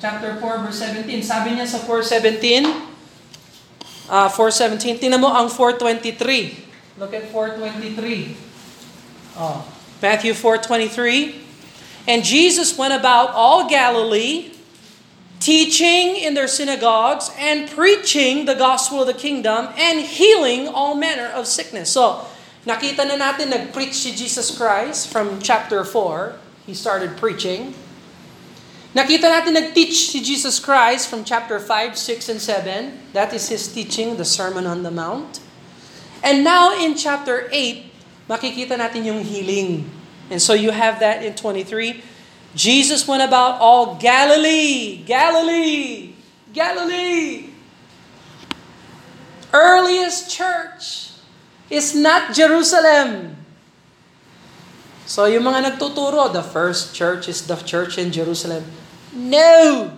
[0.00, 1.22] Chapter 4, verse 17.
[1.24, 2.68] Sabi niya sa 417,
[4.12, 7.00] uh, 417, tingnan mo ang 423.
[7.00, 8.36] Look at 423.
[9.36, 9.64] Oh,
[10.00, 11.44] Matthew 4:23.
[12.08, 14.52] And Jesus went about all Galilee,
[15.40, 21.26] teaching in their synagogues and preaching the gospel of the kingdom and healing all manner
[21.26, 21.90] of sickness.
[21.92, 22.24] So,
[22.64, 26.45] nakita na natin nag-preach si Jesus Christ from chapter 4.
[26.66, 27.72] He started preaching.
[28.90, 33.12] Nakita natin nag-teach si Jesus Christ from chapter 5, 6, and 7.
[33.14, 35.38] That is His teaching, the Sermon on the Mount.
[36.24, 39.86] And now in chapter 8, makikita natin yung healing.
[40.32, 42.02] And so you have that in 23.
[42.56, 46.16] Jesus went about all Galilee, Galilee,
[46.56, 47.52] Galilee.
[49.52, 51.12] Earliest church
[51.68, 53.35] is not Jerusalem.
[55.06, 58.66] So yung mga nagtuturo, the first church is the church in Jerusalem.
[59.14, 59.94] No!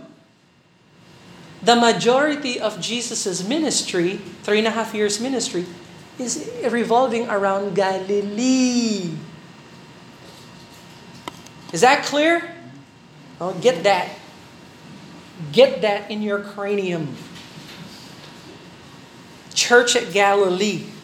[1.64, 5.66] The majority of Jesus' ministry, three and a half years ministry,
[6.20, 9.16] is revolving around Galilee.
[11.72, 12.54] Is that clear?
[13.40, 14.12] Oh, get that.
[15.52, 17.16] Get that in your cranium.
[19.54, 20.97] Church at Galilee.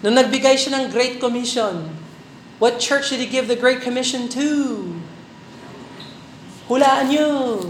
[0.00, 1.92] Nung nagbigay siya ng Great Commission,
[2.56, 4.96] what church did He give the Great Commission to?
[6.68, 7.60] Hulaan nyo.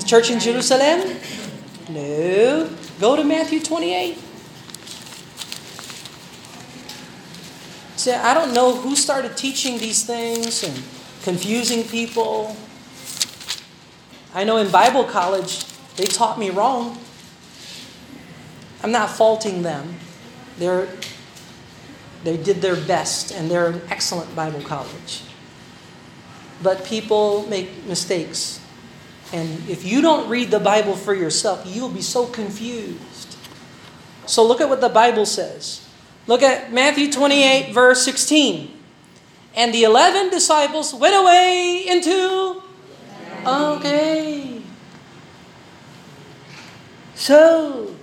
[0.00, 1.20] The church in Jerusalem?
[1.92, 2.70] No.
[3.00, 4.16] Go to Matthew 28.
[7.96, 10.74] See, I don't know who started teaching these things and
[11.22, 12.56] confusing people.
[14.34, 16.98] I know in Bible college, they taught me wrong.
[18.82, 20.00] I'm not faulting them.
[20.58, 20.88] They're,
[22.24, 25.22] they did their best, and they're an excellent Bible college.
[26.62, 28.60] But people make mistakes.
[29.32, 33.36] And if you don't read the Bible for yourself, you'll be so confused.
[34.26, 35.88] So look at what the Bible says.
[36.26, 38.78] Look at Matthew 28, verse 16.
[39.54, 42.62] And the eleven disciples went away into.
[43.44, 44.62] Okay.
[47.14, 47.94] So,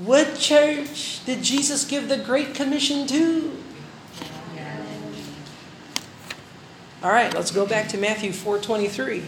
[0.00, 3.52] what church did Jesus give the Great Commission to?
[7.02, 9.22] All right, let's go back to Matthew 4:23.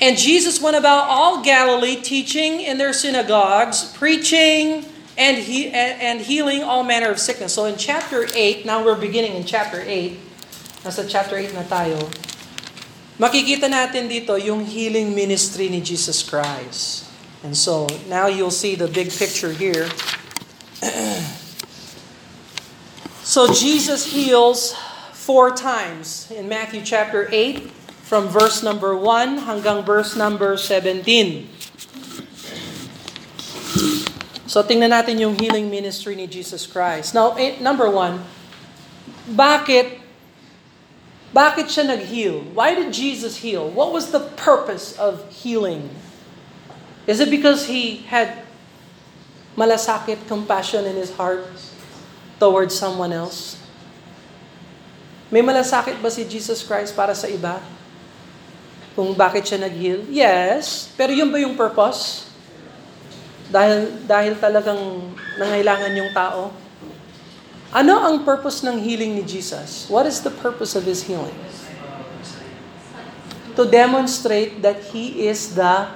[0.00, 4.84] And Jesus went about all Galilee teaching in their synagogues, preaching
[5.16, 7.54] and he and healing all manner of sickness.
[7.54, 10.20] So in chapter 8, now we're beginning in chapter 8.
[10.84, 11.98] Nasa chapter 8 na tayo.
[13.16, 17.05] Makikita natin dito yung healing ministry ni Jesus Christ.
[17.42, 19.88] And so now you'll see the big picture here.
[23.22, 24.74] so Jesus heals
[25.12, 27.70] four times in Matthew chapter 8
[28.06, 31.50] from verse number 1 hanggang verse number 17.
[34.46, 37.12] So tingnan natin yung healing ministry ni Jesus Christ.
[37.12, 38.24] Now, eh, number one,
[39.28, 40.00] bakit
[41.34, 42.56] bakit siya nag-heal?
[42.56, 43.68] Why did Jesus heal?
[43.68, 45.92] What was the purpose of healing?
[47.06, 48.42] Is it because he had
[49.54, 51.46] malasakit, compassion in his heart
[52.42, 53.62] towards someone else?
[55.30, 57.62] May malasakit ba si Jesus Christ para sa iba?
[58.98, 60.02] Kung bakit siya nag-heal?
[60.10, 60.90] Yes.
[60.98, 62.26] Pero yun ba yung purpose?
[63.54, 66.50] Dahil, dahil talagang nangailangan yung tao?
[67.70, 69.86] Ano ang purpose ng healing ni Jesus?
[69.86, 71.34] What is the purpose of His healing?
[73.54, 75.86] To demonstrate that He is the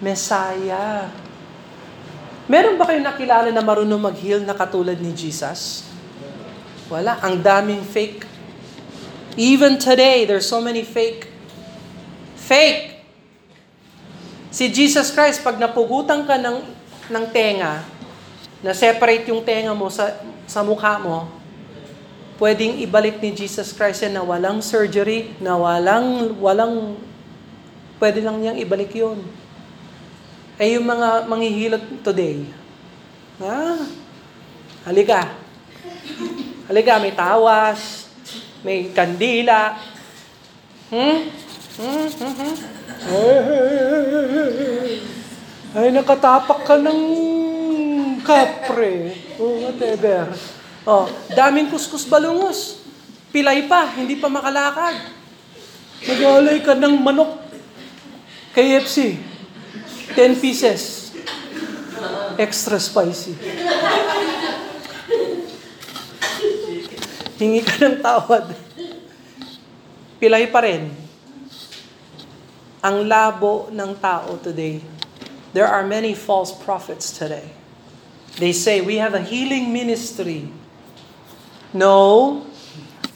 [0.00, 1.12] Messiah.
[2.50, 5.86] Meron ba kayong nakilala na marunong mag-heal na katulad ni Jesus?
[6.90, 7.20] Wala.
[7.22, 8.26] Ang daming fake.
[9.38, 11.30] Even today, there's so many fake.
[12.34, 12.98] Fake!
[14.50, 16.66] Si Jesus Christ, pag napugutan ka ng,
[17.06, 17.86] ng tenga,
[18.58, 20.18] na separate yung tenga mo sa,
[20.50, 21.30] sa mukha mo,
[22.42, 26.98] pwedeng ibalik ni Jesus Christ yan na walang surgery, na walang, walang,
[28.02, 29.22] pwede lang niyang ibalik yun.
[30.60, 32.44] Eh yung mga manghihilot today,
[33.40, 33.80] ah,
[34.84, 35.32] halika.
[36.68, 38.12] Halika, may tawas,
[38.60, 39.80] may kandila.
[40.92, 41.32] Hmm?
[41.80, 42.06] Hmm?
[42.12, 42.34] Hmm?
[42.36, 42.56] hmm.
[45.80, 47.00] Ay, nakatapak ka ng
[48.20, 49.16] kapre.
[49.40, 50.28] O whatever.
[50.84, 52.84] Oh, daming kuskus balungos.
[53.32, 55.08] Pilay pa, hindi pa makalakad.
[56.04, 57.48] Nag-alay ka ng manok.
[58.52, 59.29] KFC.
[60.14, 61.12] 10 pieces.
[62.40, 63.36] Extra spicy.
[67.40, 68.52] Hingi ka ng tawad.
[70.20, 70.92] Pilay pa rin.
[72.80, 74.80] Ang labo ng tao today.
[75.52, 77.52] There are many false prophets today.
[78.36, 80.48] They say, we have a healing ministry.
[81.72, 82.46] No,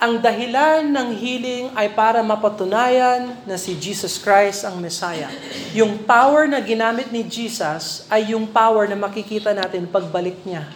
[0.05, 5.33] ang dahilan ng healing ay para mapatunayan na si Jesus Christ ang Messiah.
[5.73, 10.69] Yung power na ginamit ni Jesus ay yung power na makikita natin pagbalik niya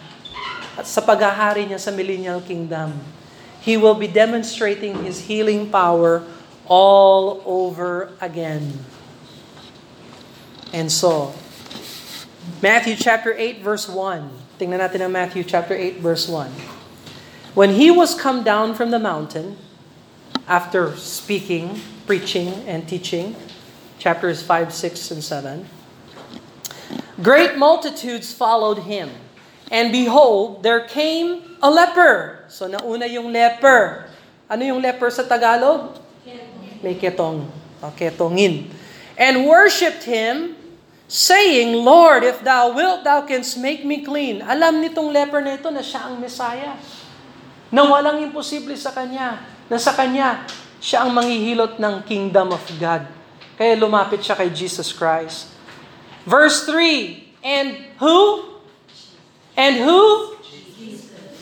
[0.73, 2.97] at sa paghahari niya sa millennial kingdom.
[3.61, 6.25] He will be demonstrating His healing power
[6.65, 8.81] all over again.
[10.73, 11.37] And so,
[12.65, 14.57] Matthew chapter 8 verse 1.
[14.57, 16.78] Tingnan natin ang Matthew chapter 8 verse 1.
[17.53, 19.57] When he was come down from the mountain,
[20.47, 23.35] after speaking, preaching, and teaching,
[23.97, 25.65] chapters 5, 6, and 7,
[27.21, 29.09] great multitudes followed him.
[29.69, 32.45] And behold, there came a leper.
[32.49, 34.09] So nauna yung leper.
[34.49, 36.01] Ano yung leper sa Tagalog?
[36.81, 37.45] May ketong.
[37.83, 38.73] O, ketongin.
[39.19, 40.55] And worshipped him,
[41.09, 44.45] saying, Lord, if thou wilt, thou canst make me clean.
[44.45, 46.77] Alam nitong leper na ito na siya ang Messiah.
[47.69, 49.45] Na walang imposible sa kanya.
[49.69, 50.45] Na sa kanya,
[50.81, 53.05] siya ang manghihilot ng kingdom of God.
[53.59, 55.53] Kaya lumapit siya kay Jesus Christ.
[56.25, 57.69] Verse 3, And
[58.01, 58.17] who?
[59.53, 60.01] And who?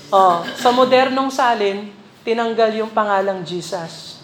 [0.07, 1.91] Oh, sa modernong salin,
[2.23, 4.23] tinanggal yung pangalang Jesus.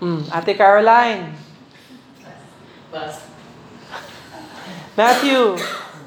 [0.00, 1.36] Hmm, Ate Caroline.
[4.96, 5.60] Matthew.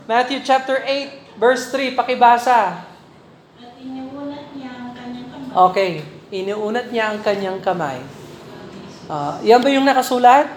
[0.09, 2.83] Matthew chapter 8, verse 3, pakibasa.
[3.55, 5.42] At iniulat niya ang kanyang kamay.
[5.53, 6.01] Okay,
[6.33, 8.01] iniunat niya ang kanyang kamay.
[9.05, 10.49] Ah, yan ba yung nakasulat?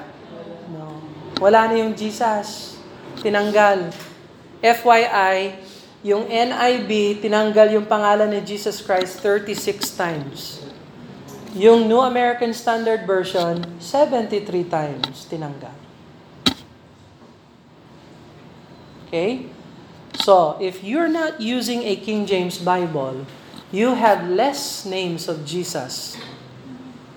[0.73, 1.05] No.
[1.37, 2.81] Wala na yung Jesus.
[3.21, 3.93] Tinanggal.
[4.65, 5.61] FYI,
[6.01, 10.65] yung NIV, tinanggal yung pangalan ni Jesus Christ 36 times.
[11.53, 15.77] Yung New American Standard Version, 73 times tinanggal.
[19.13, 19.53] Okay?
[20.17, 23.29] So, if you're not using a King James Bible,
[23.75, 26.15] you have less names of Jesus.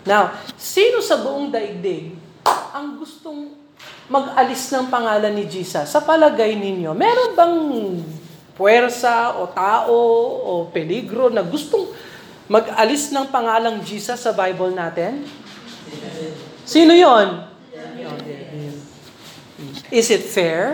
[0.07, 2.17] Now, sino sa buong daigdig
[2.73, 3.53] ang gustong
[4.09, 5.85] mag-alis ng pangalan ni Jesus?
[5.93, 7.57] Sa palagay ninyo, meron bang
[8.57, 9.97] puwersa o tao
[10.43, 11.93] o peligro na gustong
[12.49, 15.23] mag-alis ng pangalang Jesus sa Bible natin?
[16.65, 17.45] Sino yon?
[19.93, 20.73] Is it fair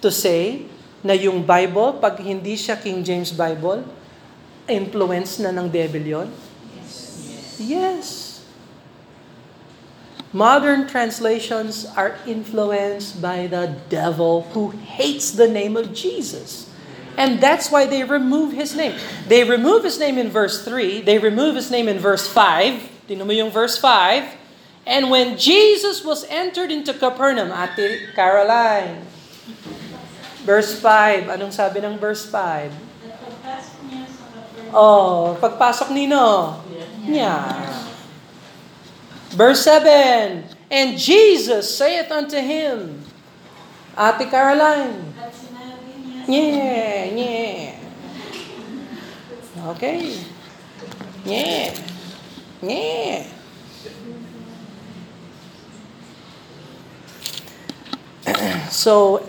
[0.00, 0.64] to say
[1.04, 3.84] na yung Bible, pag hindi siya King James Bible,
[4.68, 6.28] influence na ng devil yon?
[7.58, 8.32] Yes.
[10.32, 16.72] Modern translations are influenced by the devil who hates the name of Jesus.
[17.20, 18.96] And that's why they remove his name.
[19.28, 23.04] They remove his name in verse 3, they remove his name in verse 5.
[23.08, 24.40] Tingnan mo yung verse 5.
[24.88, 29.04] And when Jesus was entered into Capernaum, Ate Caroline,
[30.42, 32.72] verse 5, anong sabi ng verse 5?
[33.06, 36.60] At pagpasok niya sa Capernaum, Oh, pagpasok nino.
[37.04, 37.68] Niya.
[39.32, 43.00] Verse 7, And Jesus saith unto him,
[43.96, 45.12] Ate Caroline,
[46.28, 47.74] yeah, yeah.
[49.66, 50.18] Okay.
[51.24, 51.74] Yeah.
[52.62, 53.26] Yeah.
[58.72, 59.28] So,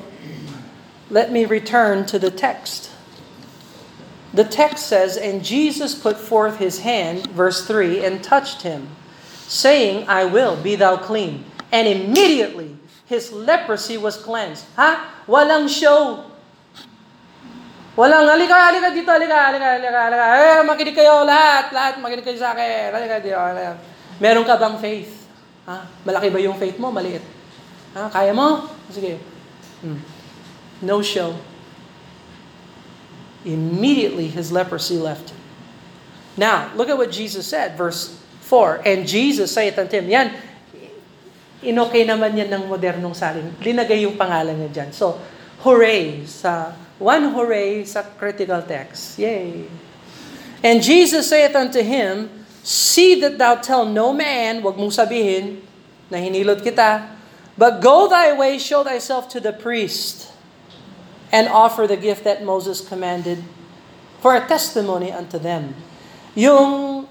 [1.09, 2.92] let me return to the text.
[4.33, 8.89] The text says, And Jesus put forth his hand, verse 3, and touched him,
[9.45, 11.45] saying, I will, be thou clean.
[11.71, 14.65] And immediately his leprosy was cleansed.
[14.75, 15.21] Ha?
[15.29, 16.25] Walang show.
[17.93, 20.25] Walang, halika, halika dito, halika, halika, halika, halika.
[20.33, 22.89] Eh, makinig kayo lahat, lahat, makinig kayo sa akin.
[22.89, 23.77] Halika dito, halika.
[24.17, 25.13] Meron ka bang faith?
[25.69, 25.85] Ha?
[26.01, 26.89] Malaki ba yung faith mo?
[26.89, 27.21] Maliit.
[27.93, 28.09] Ha?
[28.09, 28.65] Kaya mo?
[28.89, 29.21] Sige.
[29.85, 30.01] Hmm.
[30.81, 31.37] No show.
[33.43, 35.39] Immediately his leprosy left him.
[36.35, 38.17] Now, look at what Jesus said, verse
[38.47, 38.81] 4.
[38.85, 40.33] And Jesus saith unto him, yan,
[41.61, 43.53] inokay naman yan ng modernong salin.
[43.61, 44.89] Linagay yung pangalan niya dyan.
[44.91, 45.21] So,
[45.63, 49.15] hooray sa one hooray sa critical text.
[49.21, 49.69] Yay.
[50.63, 52.31] And Jesus saith unto him,
[52.63, 55.59] See that thou tell no man, wag mong sabihin
[56.07, 57.11] na hinilot kita,
[57.59, 60.31] but go thy way, show thyself to the priest,
[61.33, 63.41] and offer the gift that Moses commanded
[64.21, 65.73] for a testimony unto them.
[66.37, 67.03] Yung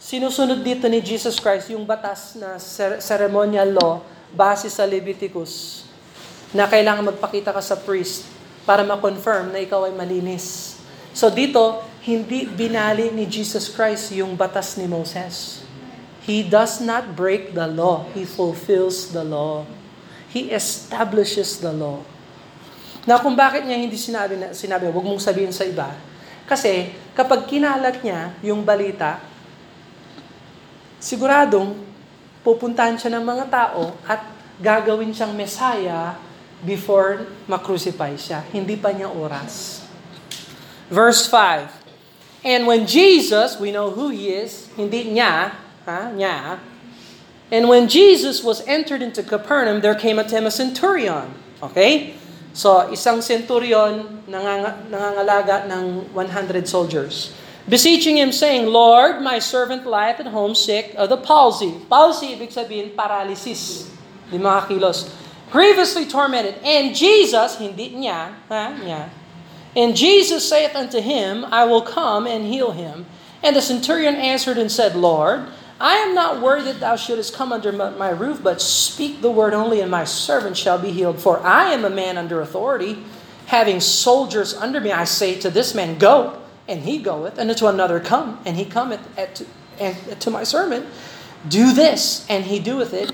[0.00, 4.00] sinusunod dito ni Jesus Christ, yung batas na cer- ceremonial law
[4.32, 5.84] base sa Leviticus,
[6.56, 8.24] na kailangan magpakita ka sa priest
[8.64, 10.80] para ma-confirm na ikaw ay malinis.
[11.12, 15.60] So dito, hindi binali ni Jesus Christ yung batas ni Moses.
[16.24, 18.08] He does not break the law.
[18.16, 19.68] He fulfills the law.
[20.32, 22.02] He establishes the law.
[23.06, 25.94] Na kung bakit niya hindi sinabi, na, sinabi, huwag mong sabihin sa iba.
[26.50, 29.22] Kasi kapag kinalat niya yung balita,
[30.98, 31.78] siguradong
[32.42, 34.26] pupuntahan siya ng mga tao at
[34.58, 36.18] gagawin siyang Messiah
[36.66, 38.42] before makrucify siya.
[38.50, 39.86] Hindi pa niya oras.
[40.90, 42.46] Verse 5.
[42.46, 46.62] And when Jesus, we know who He is, hindi niya, ha, niya.
[47.50, 51.30] And when Jesus was entered into Capernaum, there came at him a centurion.
[51.62, 52.14] Okay?
[52.56, 57.36] So, isang centurion nanganga, nangangalaga ng 100 soldiers.
[57.68, 61.76] Beseeching him, saying, Lord, my servant lieth at home sick of the palsy.
[61.92, 63.92] Palsy, ibig sabihin, paralysis.
[64.32, 65.12] Di makakilos.
[65.52, 66.56] Grievously tormented.
[66.64, 69.12] And Jesus, hindi niya, ha, niya,
[69.76, 73.04] And Jesus saith unto him, I will come and heal him.
[73.44, 75.44] And the centurion answered and said, Lord,
[75.76, 79.52] I am not worthy that thou shouldest come under my roof, but speak the word
[79.52, 81.20] only, and my servant shall be healed.
[81.20, 83.04] For I am a man under authority,
[83.46, 84.90] having soldiers under me.
[84.90, 88.64] I say to this man, Go, and he goeth, and to another, Come, and he
[88.64, 89.46] cometh, at to,
[89.78, 90.88] and to my servant,
[91.44, 93.12] Do this, and he doeth it.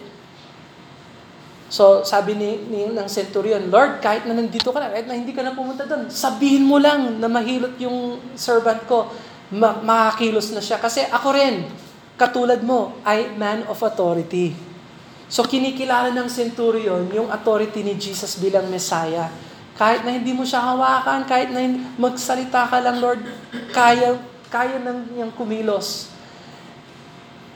[1.72, 5.32] So, sabi ni, ni ng centurion, Lord, kahit na nandito ka na, kahit na hindi
[5.32, 9.08] ka na pumunta doon, sabihin mo lang na mahilot yung servant ko,
[9.50, 10.76] ma- makakilos na siya.
[10.76, 11.64] Kasi ako rin,
[12.22, 14.54] katulad mo, ay man of authority.
[15.26, 19.26] So, kinikilala ng centurion yung authority ni Jesus bilang Messiah.
[19.74, 21.66] Kahit na hindi mo siya hawakan, kahit na
[21.98, 23.26] magsalita ka lang, Lord,
[23.74, 26.12] kaya, kaya nang niyang kumilos.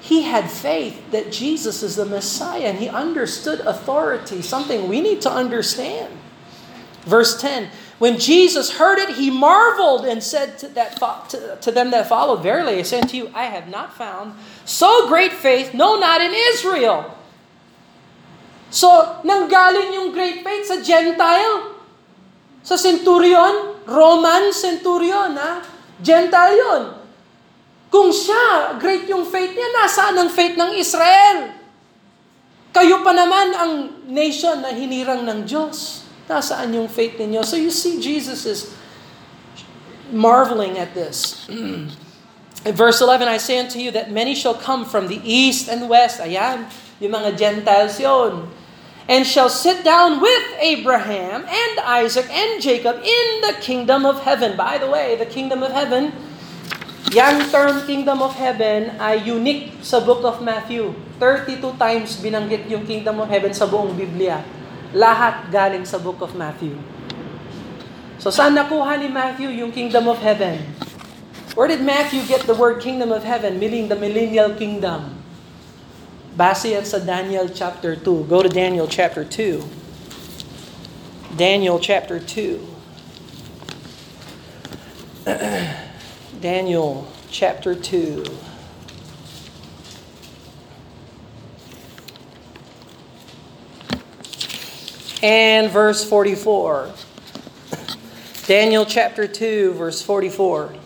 [0.02, 5.20] He had faith that Jesus is the Messiah and he understood authority, something we need
[5.22, 6.10] to understand.
[7.06, 11.00] Verse 10 When Jesus heard it, he marveled and said to, that,
[11.30, 14.34] to, to them that followed, Verily I say unto you, I have not found
[14.66, 17.14] so great faith, no, not in Israel.
[18.66, 18.90] So,
[19.22, 21.78] nanggaling yung great faith sa Gentile,
[22.66, 25.62] sa centurion, Roman centurion, ha?
[26.02, 26.82] Gentile yun.
[27.88, 31.54] Kung siya, great yung faith niya, nasaan ang faith ng Israel?
[32.74, 33.72] Kayo pa naman ang
[34.10, 36.04] nation na hinirang ng Diyos.
[36.26, 37.40] Nasaan yung faith ninyo?
[37.46, 38.74] So you see, Jesus is
[40.10, 41.46] marveling at this.
[42.66, 45.86] In verse 11, I say unto you that many shall come from the east and
[45.88, 46.18] west.
[46.18, 46.66] Ayan,
[46.98, 48.50] yung mga Gentiles yon.
[49.06, 54.58] And shall sit down with Abraham and Isaac and Jacob in the kingdom of heaven.
[54.58, 56.10] By the way, the kingdom of heaven
[57.14, 60.90] Yang term Kingdom of Heaven ay unique sa Book of Matthew.
[61.22, 64.42] 32 times binanggit yung Kingdom of Heaven sa buong Biblia.
[64.90, 66.74] Lahat galing sa Book of Matthew.
[68.18, 70.58] So saan nakuha ni Matthew yung Kingdom of Heaven?
[71.56, 75.24] Where did Matthew get the word Kingdom of Heaven, meaning the millennial kingdom?
[76.36, 78.28] Base yan sa Daniel chapter 2.
[78.28, 79.64] Go to Daniel chapter 2.
[81.34, 82.60] Daniel chapter 2.
[86.44, 88.20] Daniel chapter 2.
[95.24, 96.92] And verse 44.
[98.44, 100.84] Daniel chapter 2, verse 44.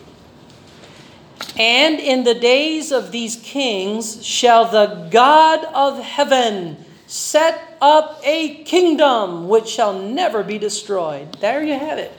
[1.57, 8.63] And in the days of these kings shall the God of heaven set up a
[8.63, 11.33] kingdom which shall never be destroyed.
[11.41, 12.13] There you have it.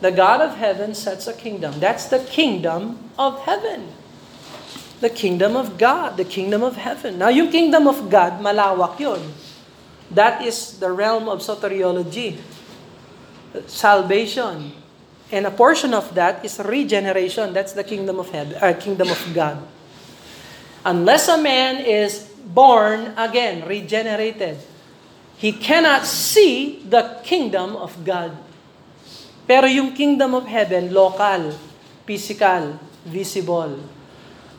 [0.00, 1.80] The God of heaven sets a kingdom.
[1.80, 3.92] That's the kingdom of heaven.
[5.00, 7.18] The kingdom of God, the kingdom of heaven.
[7.18, 9.20] Now, yung kingdom of God, malawak yun.
[10.10, 12.38] That is the realm of soteriology,
[13.66, 14.72] salvation.
[15.30, 17.52] And a portion of that is regeneration.
[17.52, 19.58] That's the kingdom of heaven, uh, kingdom of God.
[20.86, 24.58] Unless a man is born again, regenerated,
[25.36, 28.38] he cannot see the kingdom of God.
[29.46, 31.54] Pero yung kingdom of heaven, local,
[32.06, 33.82] physical, visible.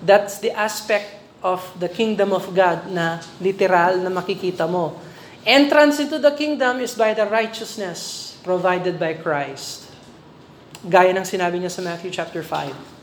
[0.04, 5.00] That's the aspect of the kingdom of God na literal na makikita mo.
[5.48, 9.87] Entrance into the kingdom is by the righteousness provided by Christ.
[10.86, 12.98] Gaya ng sinabi niya sa Matthew chapter 5.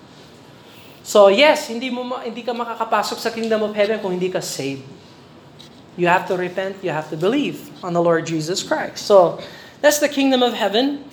[1.05, 4.87] So yes, hindi mo hindi ka makakapasok sa kingdom of heaven kung hindi ka saved.
[5.95, 9.07] You have to repent, you have to believe on the Lord Jesus Christ.
[9.07, 9.39] So
[9.85, 11.07] that's the kingdom of heaven.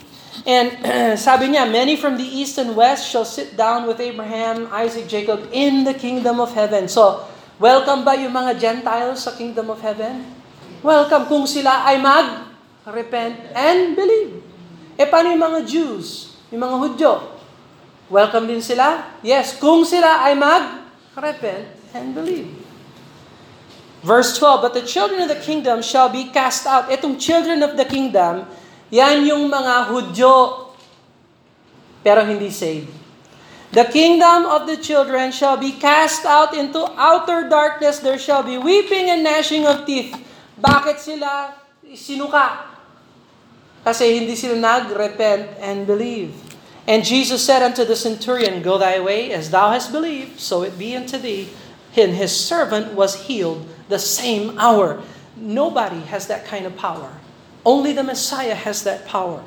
[0.48, 0.74] And
[1.28, 5.52] sabi niya, many from the east and west shall sit down with Abraham, Isaac, Jacob
[5.52, 6.88] in the kingdom of heaven.
[6.88, 7.28] So,
[7.60, 10.24] welcome ba yung mga Gentiles sa kingdom of heaven?
[10.82, 14.40] Welcome kung sila ay mag-repent and believe.
[14.96, 17.12] E paano yung mga Jews, yung mga Hudyo?
[18.12, 19.16] Welcome din sila?
[19.24, 22.52] Yes, kung sila ay mag-repent and believe.
[24.04, 26.92] Verse 12, But the children of the kingdom shall be cast out.
[26.92, 28.44] Itong children of the kingdom,
[28.92, 30.36] yan yung mga Hudyo,
[32.04, 32.92] pero hindi saved.
[33.72, 38.04] The kingdom of the children shall be cast out into outer darkness.
[38.04, 40.12] There shall be weeping and gnashing of teeth.
[40.60, 41.56] Bakit sila
[41.96, 42.68] sinuka?
[43.82, 46.38] Kasi hindi sila nag-repent and believe.
[46.86, 50.78] And Jesus said unto the centurion, Go thy way, as thou hast believed, so it
[50.78, 51.50] be unto thee.
[51.98, 55.02] And his servant was healed the same hour.
[55.36, 57.12] Nobody has that kind of power.
[57.66, 59.44] Only the Messiah has that power.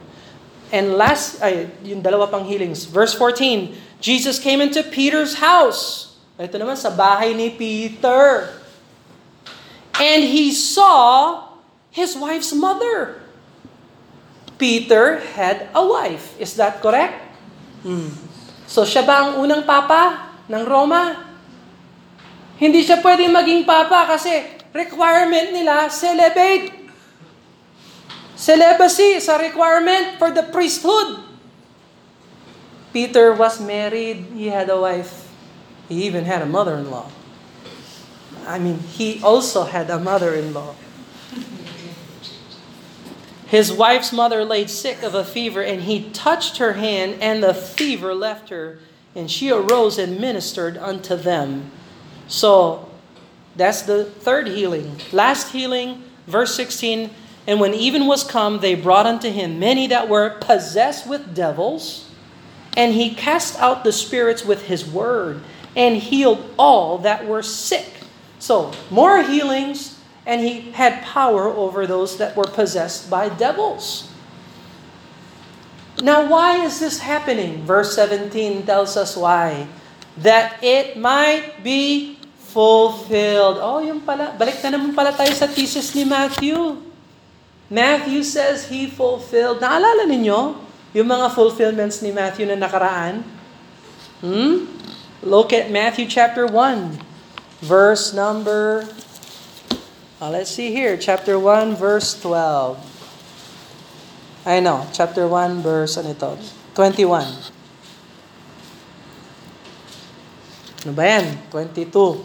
[0.70, 2.85] And last, ay, yung dalawa pang healings.
[2.85, 6.18] Verse 14, Jesus came into Peter's house.
[6.39, 8.51] Ito naman sa bahay ni Peter.
[9.97, 11.49] And he saw
[11.95, 13.23] his wife's mother.
[14.64, 16.40] Peter had a wife.
[16.40, 17.20] Is that correct?
[17.84, 18.08] Hmm.
[18.64, 21.20] So siya ba ang unang papa ng Roma?
[22.56, 24.40] Hindi siya pwedeng maging papa kasi
[24.72, 26.72] requirement nila celibate.
[28.40, 31.20] Celibacy is a requirement for the priesthood.
[32.88, 35.28] Peter was married, he had a wife,
[35.92, 37.12] he even had a mother-in-law.
[38.48, 40.84] I mean, he also had a mother-in-law.
[43.47, 47.55] His wife's mother laid sick of a fever, and he touched her hand, and the
[47.55, 48.78] fever left her,
[49.14, 51.70] and she arose and ministered unto them.
[52.26, 52.88] So,
[53.57, 54.97] that's the third healing.
[55.12, 57.11] Last healing, verse 16
[57.47, 62.11] And when even was come, they brought unto him many that were possessed with devils,
[62.76, 65.42] and he cast out the spirits with his word,
[65.76, 67.92] and healed all that were sick.
[68.38, 69.93] So, more healings,
[70.24, 74.08] and he had power over those that were possessed by devils.
[76.02, 77.62] Now, why is this happening?
[77.62, 79.68] Verse 17 tells us why.
[80.18, 82.18] That it might be
[82.50, 83.58] fulfilled.
[83.60, 84.34] Oh, yung pala.
[84.34, 86.82] Balik na naman pala tayo sa thesis ni Matthew.
[87.70, 89.62] Matthew says he fulfilled.
[89.62, 90.54] Naalala ninyo
[90.94, 93.26] yung mga fulfillments ni Matthew na nakaraan?
[94.22, 94.70] Hmm?
[95.24, 97.00] Look at Matthew chapter 1,
[97.64, 98.86] verse number,
[100.24, 102.80] uh, let's see here, chapter 1, verse 12.
[104.46, 106.38] I know, chapter 1, verse, ano ito?
[106.72, 107.28] 21.
[110.84, 111.36] Ano ba yan?
[111.52, 112.24] 22.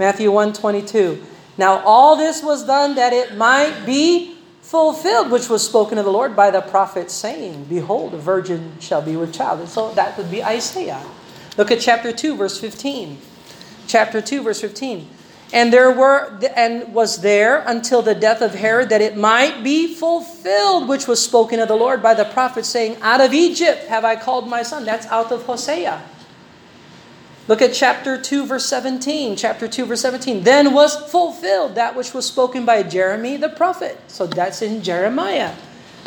[0.00, 1.20] Matthew 1, 22.
[1.60, 6.12] Now all this was done that it might be fulfilled, which was spoken of the
[6.12, 9.60] Lord by the prophet, saying, Behold, a virgin shall be with child.
[9.60, 11.04] And so that would be Isaiah.
[11.60, 13.20] Look at chapter 2, verse 15.
[13.84, 15.21] Chapter 2, verse 15.
[15.52, 19.94] And there were and was there until the death of Herod that it might be
[19.94, 24.04] fulfilled, which was spoken of the Lord by the prophet, saying, Out of Egypt have
[24.04, 24.86] I called my son.
[24.86, 26.02] That's out of Hosea.
[27.48, 29.36] Look at chapter 2, verse 17.
[29.36, 30.42] Chapter 2, verse 17.
[30.42, 33.98] Then was fulfilled that which was spoken by Jeremy the prophet.
[34.06, 35.54] So that's in Jeremiah.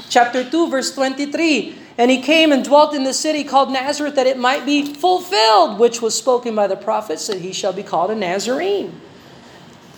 [0.10, 1.78] Chapter 2, verse 23.
[1.98, 5.78] And he came and dwelt in the city called Nazareth that it might be fulfilled,
[5.78, 9.02] which was spoken by the prophets, that he shall be called a Nazarene.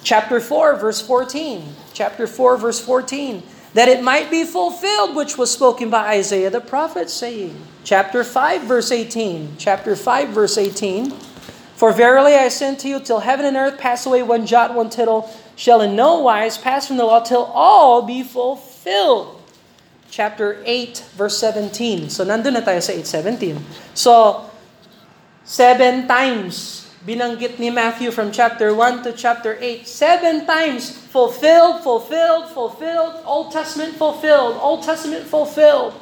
[0.08, 1.76] Chapter 4, verse 14.
[1.92, 3.44] Chapter 4, verse 14.
[3.74, 7.60] That it might be fulfilled, which was spoken by Isaiah the prophet, saying.
[7.84, 9.58] Chapter 5, verse 18.
[9.58, 11.12] Chapter 5, verse 18.
[11.76, 14.90] For verily I send to you till heaven and earth pass away, one jot, one
[14.90, 19.44] tittle shall in no wise pass from the law till all be fulfilled.
[20.10, 22.08] Chapter 8, verse 17.
[22.08, 23.60] So nandun na tayo sa 8.17.
[23.92, 24.48] So,
[25.44, 29.88] seven times binanggit ni Matthew from chapter 1 to chapter 8.
[29.88, 35.96] Seven times fulfilled, fulfilled, fulfilled, Old Testament fulfilled, Old Testament fulfilled.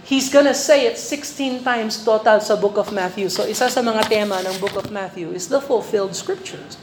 [0.00, 3.28] He's gonna say it 16 times total sa book of Matthew.
[3.28, 6.80] So isa sa mga tema ng book of Matthew is the fulfilled scriptures.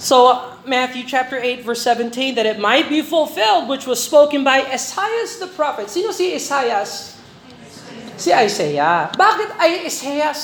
[0.00, 0.32] So
[0.64, 5.28] Matthew chapter 8 verse 17 that it might be fulfilled which was spoken by Isaiah
[5.44, 5.92] the prophet.
[5.92, 6.88] Sino si Isaiah?
[8.16, 9.08] Si Isaiah.
[9.12, 10.36] Bakit ay Isaiah?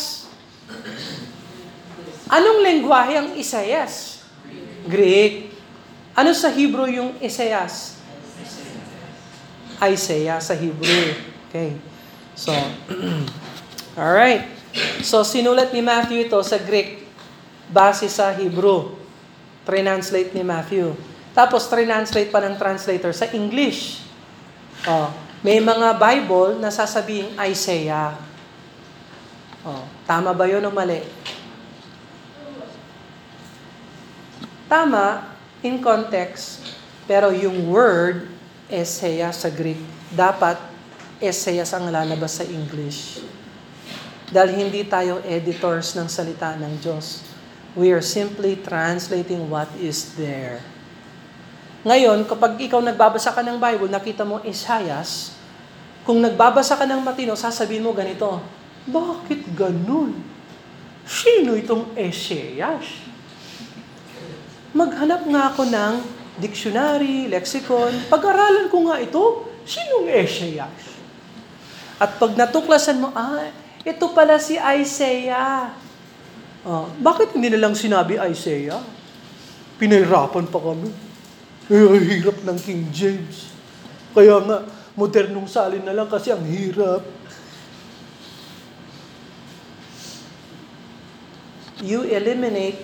[2.29, 3.89] Anong lengguwahe ang Isaiah?
[4.85, 5.53] Greek.
[6.13, 7.69] Ano sa Hebrew yung Isaiah?
[9.79, 11.15] Isaiah sa Hebrew.
[11.49, 11.79] Okay.
[12.35, 12.53] So,
[14.01, 14.51] all right.
[15.01, 17.07] So, sinulat ni Matthew ito sa Greek
[17.71, 18.99] base sa Hebrew.
[19.63, 20.93] Translate ni Matthew.
[21.33, 24.03] Tapos, translate pa ng translator sa English.
[24.85, 25.11] Oh,
[25.43, 28.19] may mga Bible na sasabing Isaiah.
[29.63, 31.03] Oh, tama ba yun o mali?
[34.67, 35.25] Tama
[35.65, 36.77] in context,
[37.07, 38.29] pero yung word
[38.69, 39.81] Esaya sa Greek.
[40.13, 40.61] Dapat
[41.19, 43.25] Esayas ang lalabas sa English.
[44.29, 47.25] Dahil hindi tayo editors ng salita ng Diyos.
[47.73, 50.61] We are simply translating what is there.
[51.89, 55.33] Ngayon, kapag ikaw nagbabasa ka ng Bible, nakita mo Esayas,
[56.05, 58.45] kung nagbabasa ka ng matino, sasabihin mo ganito,
[58.85, 60.13] bakit ganun?
[61.09, 62.85] Sino itong Esayas?
[64.77, 65.95] Maghanap nga ako ng
[66.37, 68.05] dictionary, lexicon.
[68.13, 71.01] Pag-aralan ko nga ito, Sinong Esaias?
[71.97, 73.49] At pag natuklasan mo, ah,
[73.81, 75.73] ito pala si Isaiah.
[76.69, 78.81] Oh, bakit hindi na lang sinabi Isaiah?
[79.81, 81.08] Pinahirapan pa kami.
[81.69, 83.53] Eh, ang hirap ng King James.
[84.17, 84.65] Kaya nga,
[84.97, 87.05] modernong salin na lang kasi ang hirap.
[91.85, 92.81] You eliminate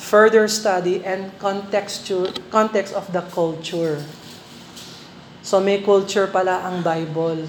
[0.00, 4.00] further study and contextu- context of the culture.
[5.44, 7.44] So may culture pala ang Bible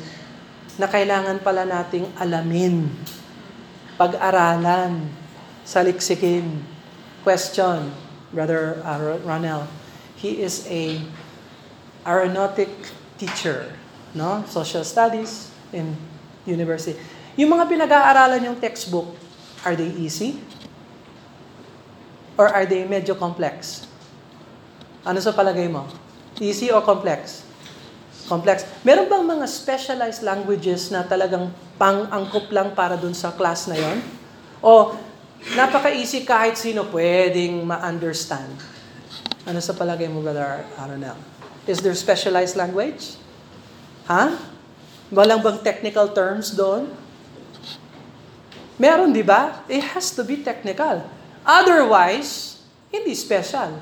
[0.76, 2.91] na kailangan pala nating alamin,
[3.96, 5.08] pag-aralan,
[5.64, 6.62] saliksikin.
[7.24, 7.96] Question,
[8.36, 9.83] Brother uh, Ronel.
[10.24, 11.04] He is a
[12.08, 12.72] aeronautic
[13.20, 13.68] teacher,
[14.16, 14.48] no?
[14.48, 16.00] Social studies in
[16.48, 16.96] university.
[17.36, 19.20] Yung mga pinag-aaralan yung textbook,
[19.68, 20.40] are they easy?
[22.40, 23.84] Or are they medyo complex?
[25.04, 25.92] Ano sa palagay mo?
[26.40, 27.44] Easy or complex?
[28.32, 28.64] Complex.
[28.88, 34.00] Meron bang mga specialized languages na talagang pang-angkop lang para dun sa class na yon?
[34.64, 34.96] O
[35.60, 38.73] napaka-easy kahit sino pwedeng ma-understand?
[39.44, 41.20] Ano sa palagay mo, Brother Aronel?
[41.68, 43.20] Is there specialized language?
[44.08, 44.36] Ha?
[45.12, 46.88] Walang bang technical terms doon?
[48.80, 49.64] Meron, di ba?
[49.68, 51.04] It has to be technical.
[51.44, 53.80] Otherwise, hindi special.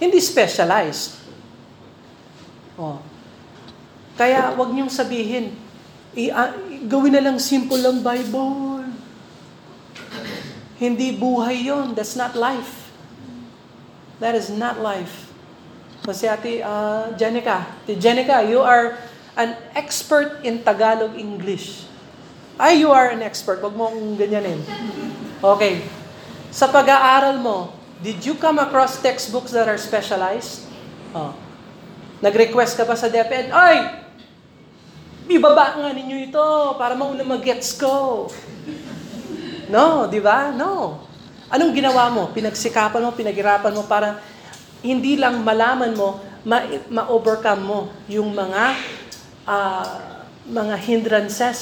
[0.00, 1.20] Hindi specialized.
[2.74, 2.98] Oh.
[4.18, 5.54] Kaya wag niyong sabihin,
[6.16, 6.52] i- uh,
[6.88, 8.82] gawin na lang simple lang Bible.
[10.76, 11.94] Hindi buhay yon.
[11.94, 12.83] That's not life.
[14.22, 15.32] That is not life.
[16.04, 19.00] Kasi ate uh, Jenica, ate Jenica, you are
[19.34, 21.88] an expert in Tagalog English.
[22.54, 23.58] Ay, you are an expert.
[23.58, 24.62] Huwag mong ganyanin.
[25.42, 25.82] Okay.
[26.54, 30.62] Sa pag-aaral mo, did you come across textbooks that are specialized?
[31.10, 31.34] Oh.
[32.22, 33.50] Nag-request ka ba sa DepEd?
[33.50, 34.06] Ay!
[35.26, 36.46] Ibaba nga ninyo ito
[36.78, 38.28] para mauna mag-gets ko.
[39.66, 40.52] No, di ba?
[40.54, 41.02] No.
[41.52, 42.32] Anong ginawa mo?
[42.32, 44.20] Pinagsikapan mo, pinaghirapan mo para
[44.84, 48.64] hindi lang malaman mo, ma- ma-overcome mo yung mga
[49.48, 49.86] uh,
[50.44, 51.60] mga hindrances.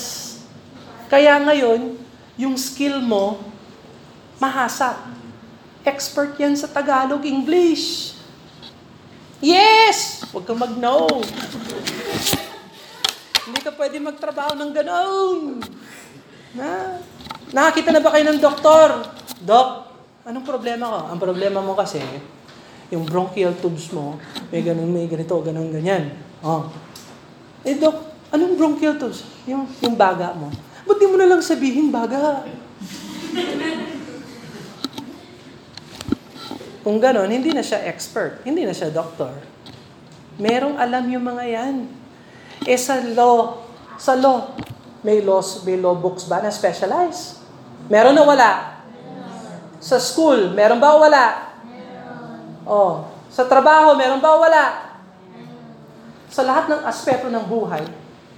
[1.07, 1.95] Kaya ngayon,
[2.35, 3.39] yung skill mo,
[4.43, 4.99] mahasa.
[5.83, 8.14] Expert yan sa Tagalog, English.
[9.43, 10.22] Yes!
[10.30, 11.11] Huwag kang mag-no.
[13.43, 15.39] Hindi ka pwede magtrabaho ng ganoon.
[16.55, 17.03] Na?
[17.53, 19.05] Nakakita na ba kayo ng doktor?
[19.45, 19.69] Dok,
[20.25, 20.99] anong problema ko?
[21.13, 22.01] Ang problema mo kasi,
[22.89, 24.17] yung bronchial tubes mo,
[24.49, 26.17] may ganun, may ganito, ganun, ganyan.
[26.41, 26.73] Oh.
[27.61, 29.29] Eh, Dok, anong bronchial tubes?
[29.45, 30.49] Yung, yung baga mo.
[30.89, 32.49] Ba't di mo na lang sabihin baga?
[36.83, 39.31] Kung ganon, hindi na siya expert, hindi na siya doctor.
[40.41, 41.77] Merong alam yung mga yan.
[42.65, 43.61] Eh sa law,
[44.01, 44.57] sa law,
[45.05, 47.41] may laws, may law books ba na specialized?
[47.93, 48.80] Meron na wala?
[49.84, 51.24] Sa school, meron ba o wala?
[52.64, 54.97] Oh, sa trabaho, meron ba o wala?
[56.32, 57.84] Sa lahat ng aspeto ng buhay,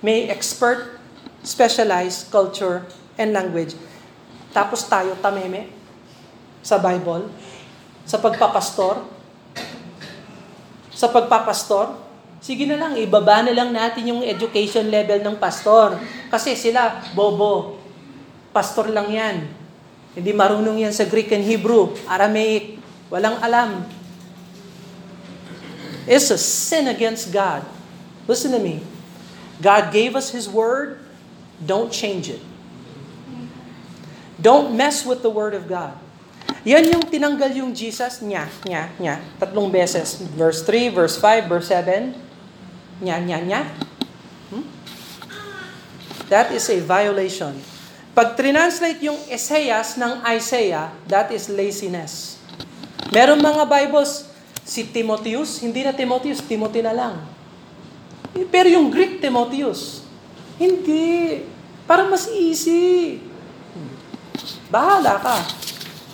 [0.03, 0.99] may expert,
[1.47, 2.83] specialized culture
[3.15, 3.79] and language.
[4.51, 5.71] Tapos tayo tameme
[6.59, 7.31] sa Bible,
[8.03, 9.07] sa pagpapastor,
[10.91, 11.95] sa pagpapastor,
[12.43, 15.95] sige na lang, ibaba na lang natin yung education level ng pastor.
[16.27, 17.84] Kasi sila, bobo.
[18.55, 19.51] Pastor lang yan.
[20.15, 22.79] Hindi marunong yan sa Greek and Hebrew, Aramaic.
[23.11, 23.83] Walang alam.
[26.07, 27.67] It's a sin against God.
[28.31, 28.79] Listen to me.
[29.59, 31.03] God gave us His Word.
[31.59, 32.43] Don't change it.
[34.39, 35.99] Don't mess with the Word of God.
[36.63, 39.21] Yan yung tinanggal yung Jesus niya, niya, niya.
[39.37, 40.23] Tatlong beses.
[40.33, 42.15] Verse 3, verse 5, verse 7.
[43.03, 43.63] Niya, niya, niya.
[44.49, 44.65] Hmm?
[46.31, 47.74] That is a violation.
[48.15, 52.39] Pag translate yung Esaias ng Isaiah, that is laziness.
[53.11, 54.31] Meron mga Bibles,
[54.63, 57.27] si Timotheus, hindi na Timotheus, Timothy na lang.
[58.55, 60.07] Pero yung Greek Timotheus,
[60.63, 61.43] hindi.
[61.91, 63.19] Para mas easy.
[64.71, 65.37] Bahala ka.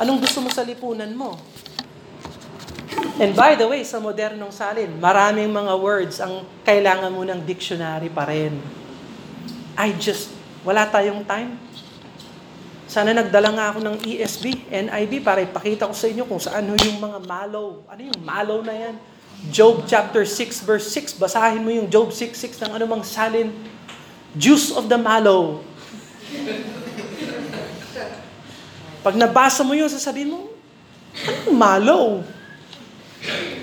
[0.01, 1.37] Anong gusto mo sa lipunan mo?
[3.21, 8.09] And by the way, sa modernong salin, maraming mga words ang kailangan mo ng dictionary
[8.09, 8.57] pa rin.
[9.77, 10.33] I just,
[10.65, 11.61] wala tayong time.
[12.91, 16.99] Sana nagdala nga ako ng ESB, NIV, para ipakita ko sa inyo kung saan yung
[16.99, 17.87] mga malo.
[17.87, 18.99] Ano yung malo na yan?
[19.55, 21.15] Job chapter 6 verse 6.
[21.23, 23.55] Basahin mo yung Job 6.6 ng anumang salin.
[24.35, 25.63] Juice of the mallow.
[29.07, 30.51] Pag nabasa mo yun, sasabihin mo,
[31.15, 32.05] anong mallow?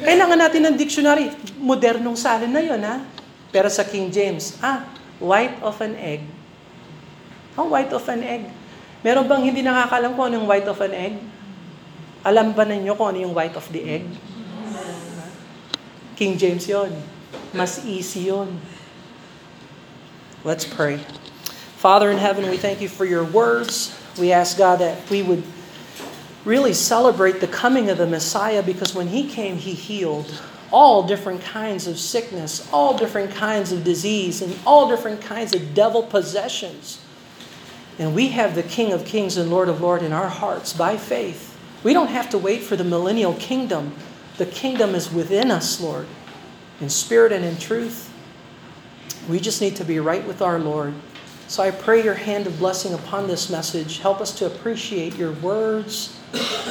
[0.08, 1.36] Kailangan natin ng dictionary.
[1.60, 3.04] Modernong salin na yun, ha?
[3.52, 4.88] Pero sa King James, ah,
[5.20, 6.24] white of an egg.
[7.60, 8.48] Oh, white of an egg.
[9.08, 11.16] Meron bang hindi nakakalam kung ano yung white of an egg?
[12.28, 14.04] Alam ba ninyo kung ano yung white of the egg?
[16.20, 16.92] King James yon.
[17.56, 18.60] Mas easy yon.
[20.44, 21.00] Let's pray.
[21.80, 23.96] Father in heaven, we thank you for your words.
[24.20, 25.48] We ask God that we would
[26.44, 30.36] really celebrate the coming of the Messiah because when he came, he healed
[30.68, 35.72] all different kinds of sickness, all different kinds of disease, and all different kinds of
[35.72, 37.00] devil possessions.
[38.00, 40.98] And we have the King of Kings and Lord of Lords in our hearts by
[40.98, 41.58] faith.
[41.84, 43.96] We don't have to wait for the millennial kingdom.
[44.38, 46.06] The kingdom is within us, Lord,
[46.80, 48.14] in spirit and in truth.
[49.28, 50.94] We just need to be right with our Lord.
[51.48, 54.00] So I pray your hand of blessing upon this message.
[54.00, 56.20] Help us to appreciate your words.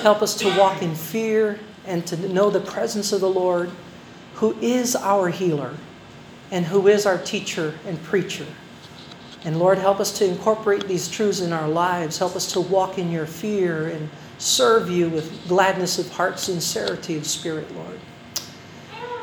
[0.03, 3.71] Help us to walk in fear and to know the presence of the Lord,
[4.35, 5.75] who is our healer
[6.51, 8.47] and who is our teacher and preacher.
[9.45, 12.19] And Lord, help us to incorporate these truths in our lives.
[12.19, 14.09] Help us to walk in your fear and
[14.39, 18.01] serve you with gladness of heart, sincerity of spirit, Lord.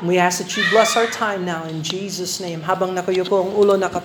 [0.02, 2.60] We ask that you bless our time now in Jesus' name.
[2.60, 3.78] Habang ang ulo,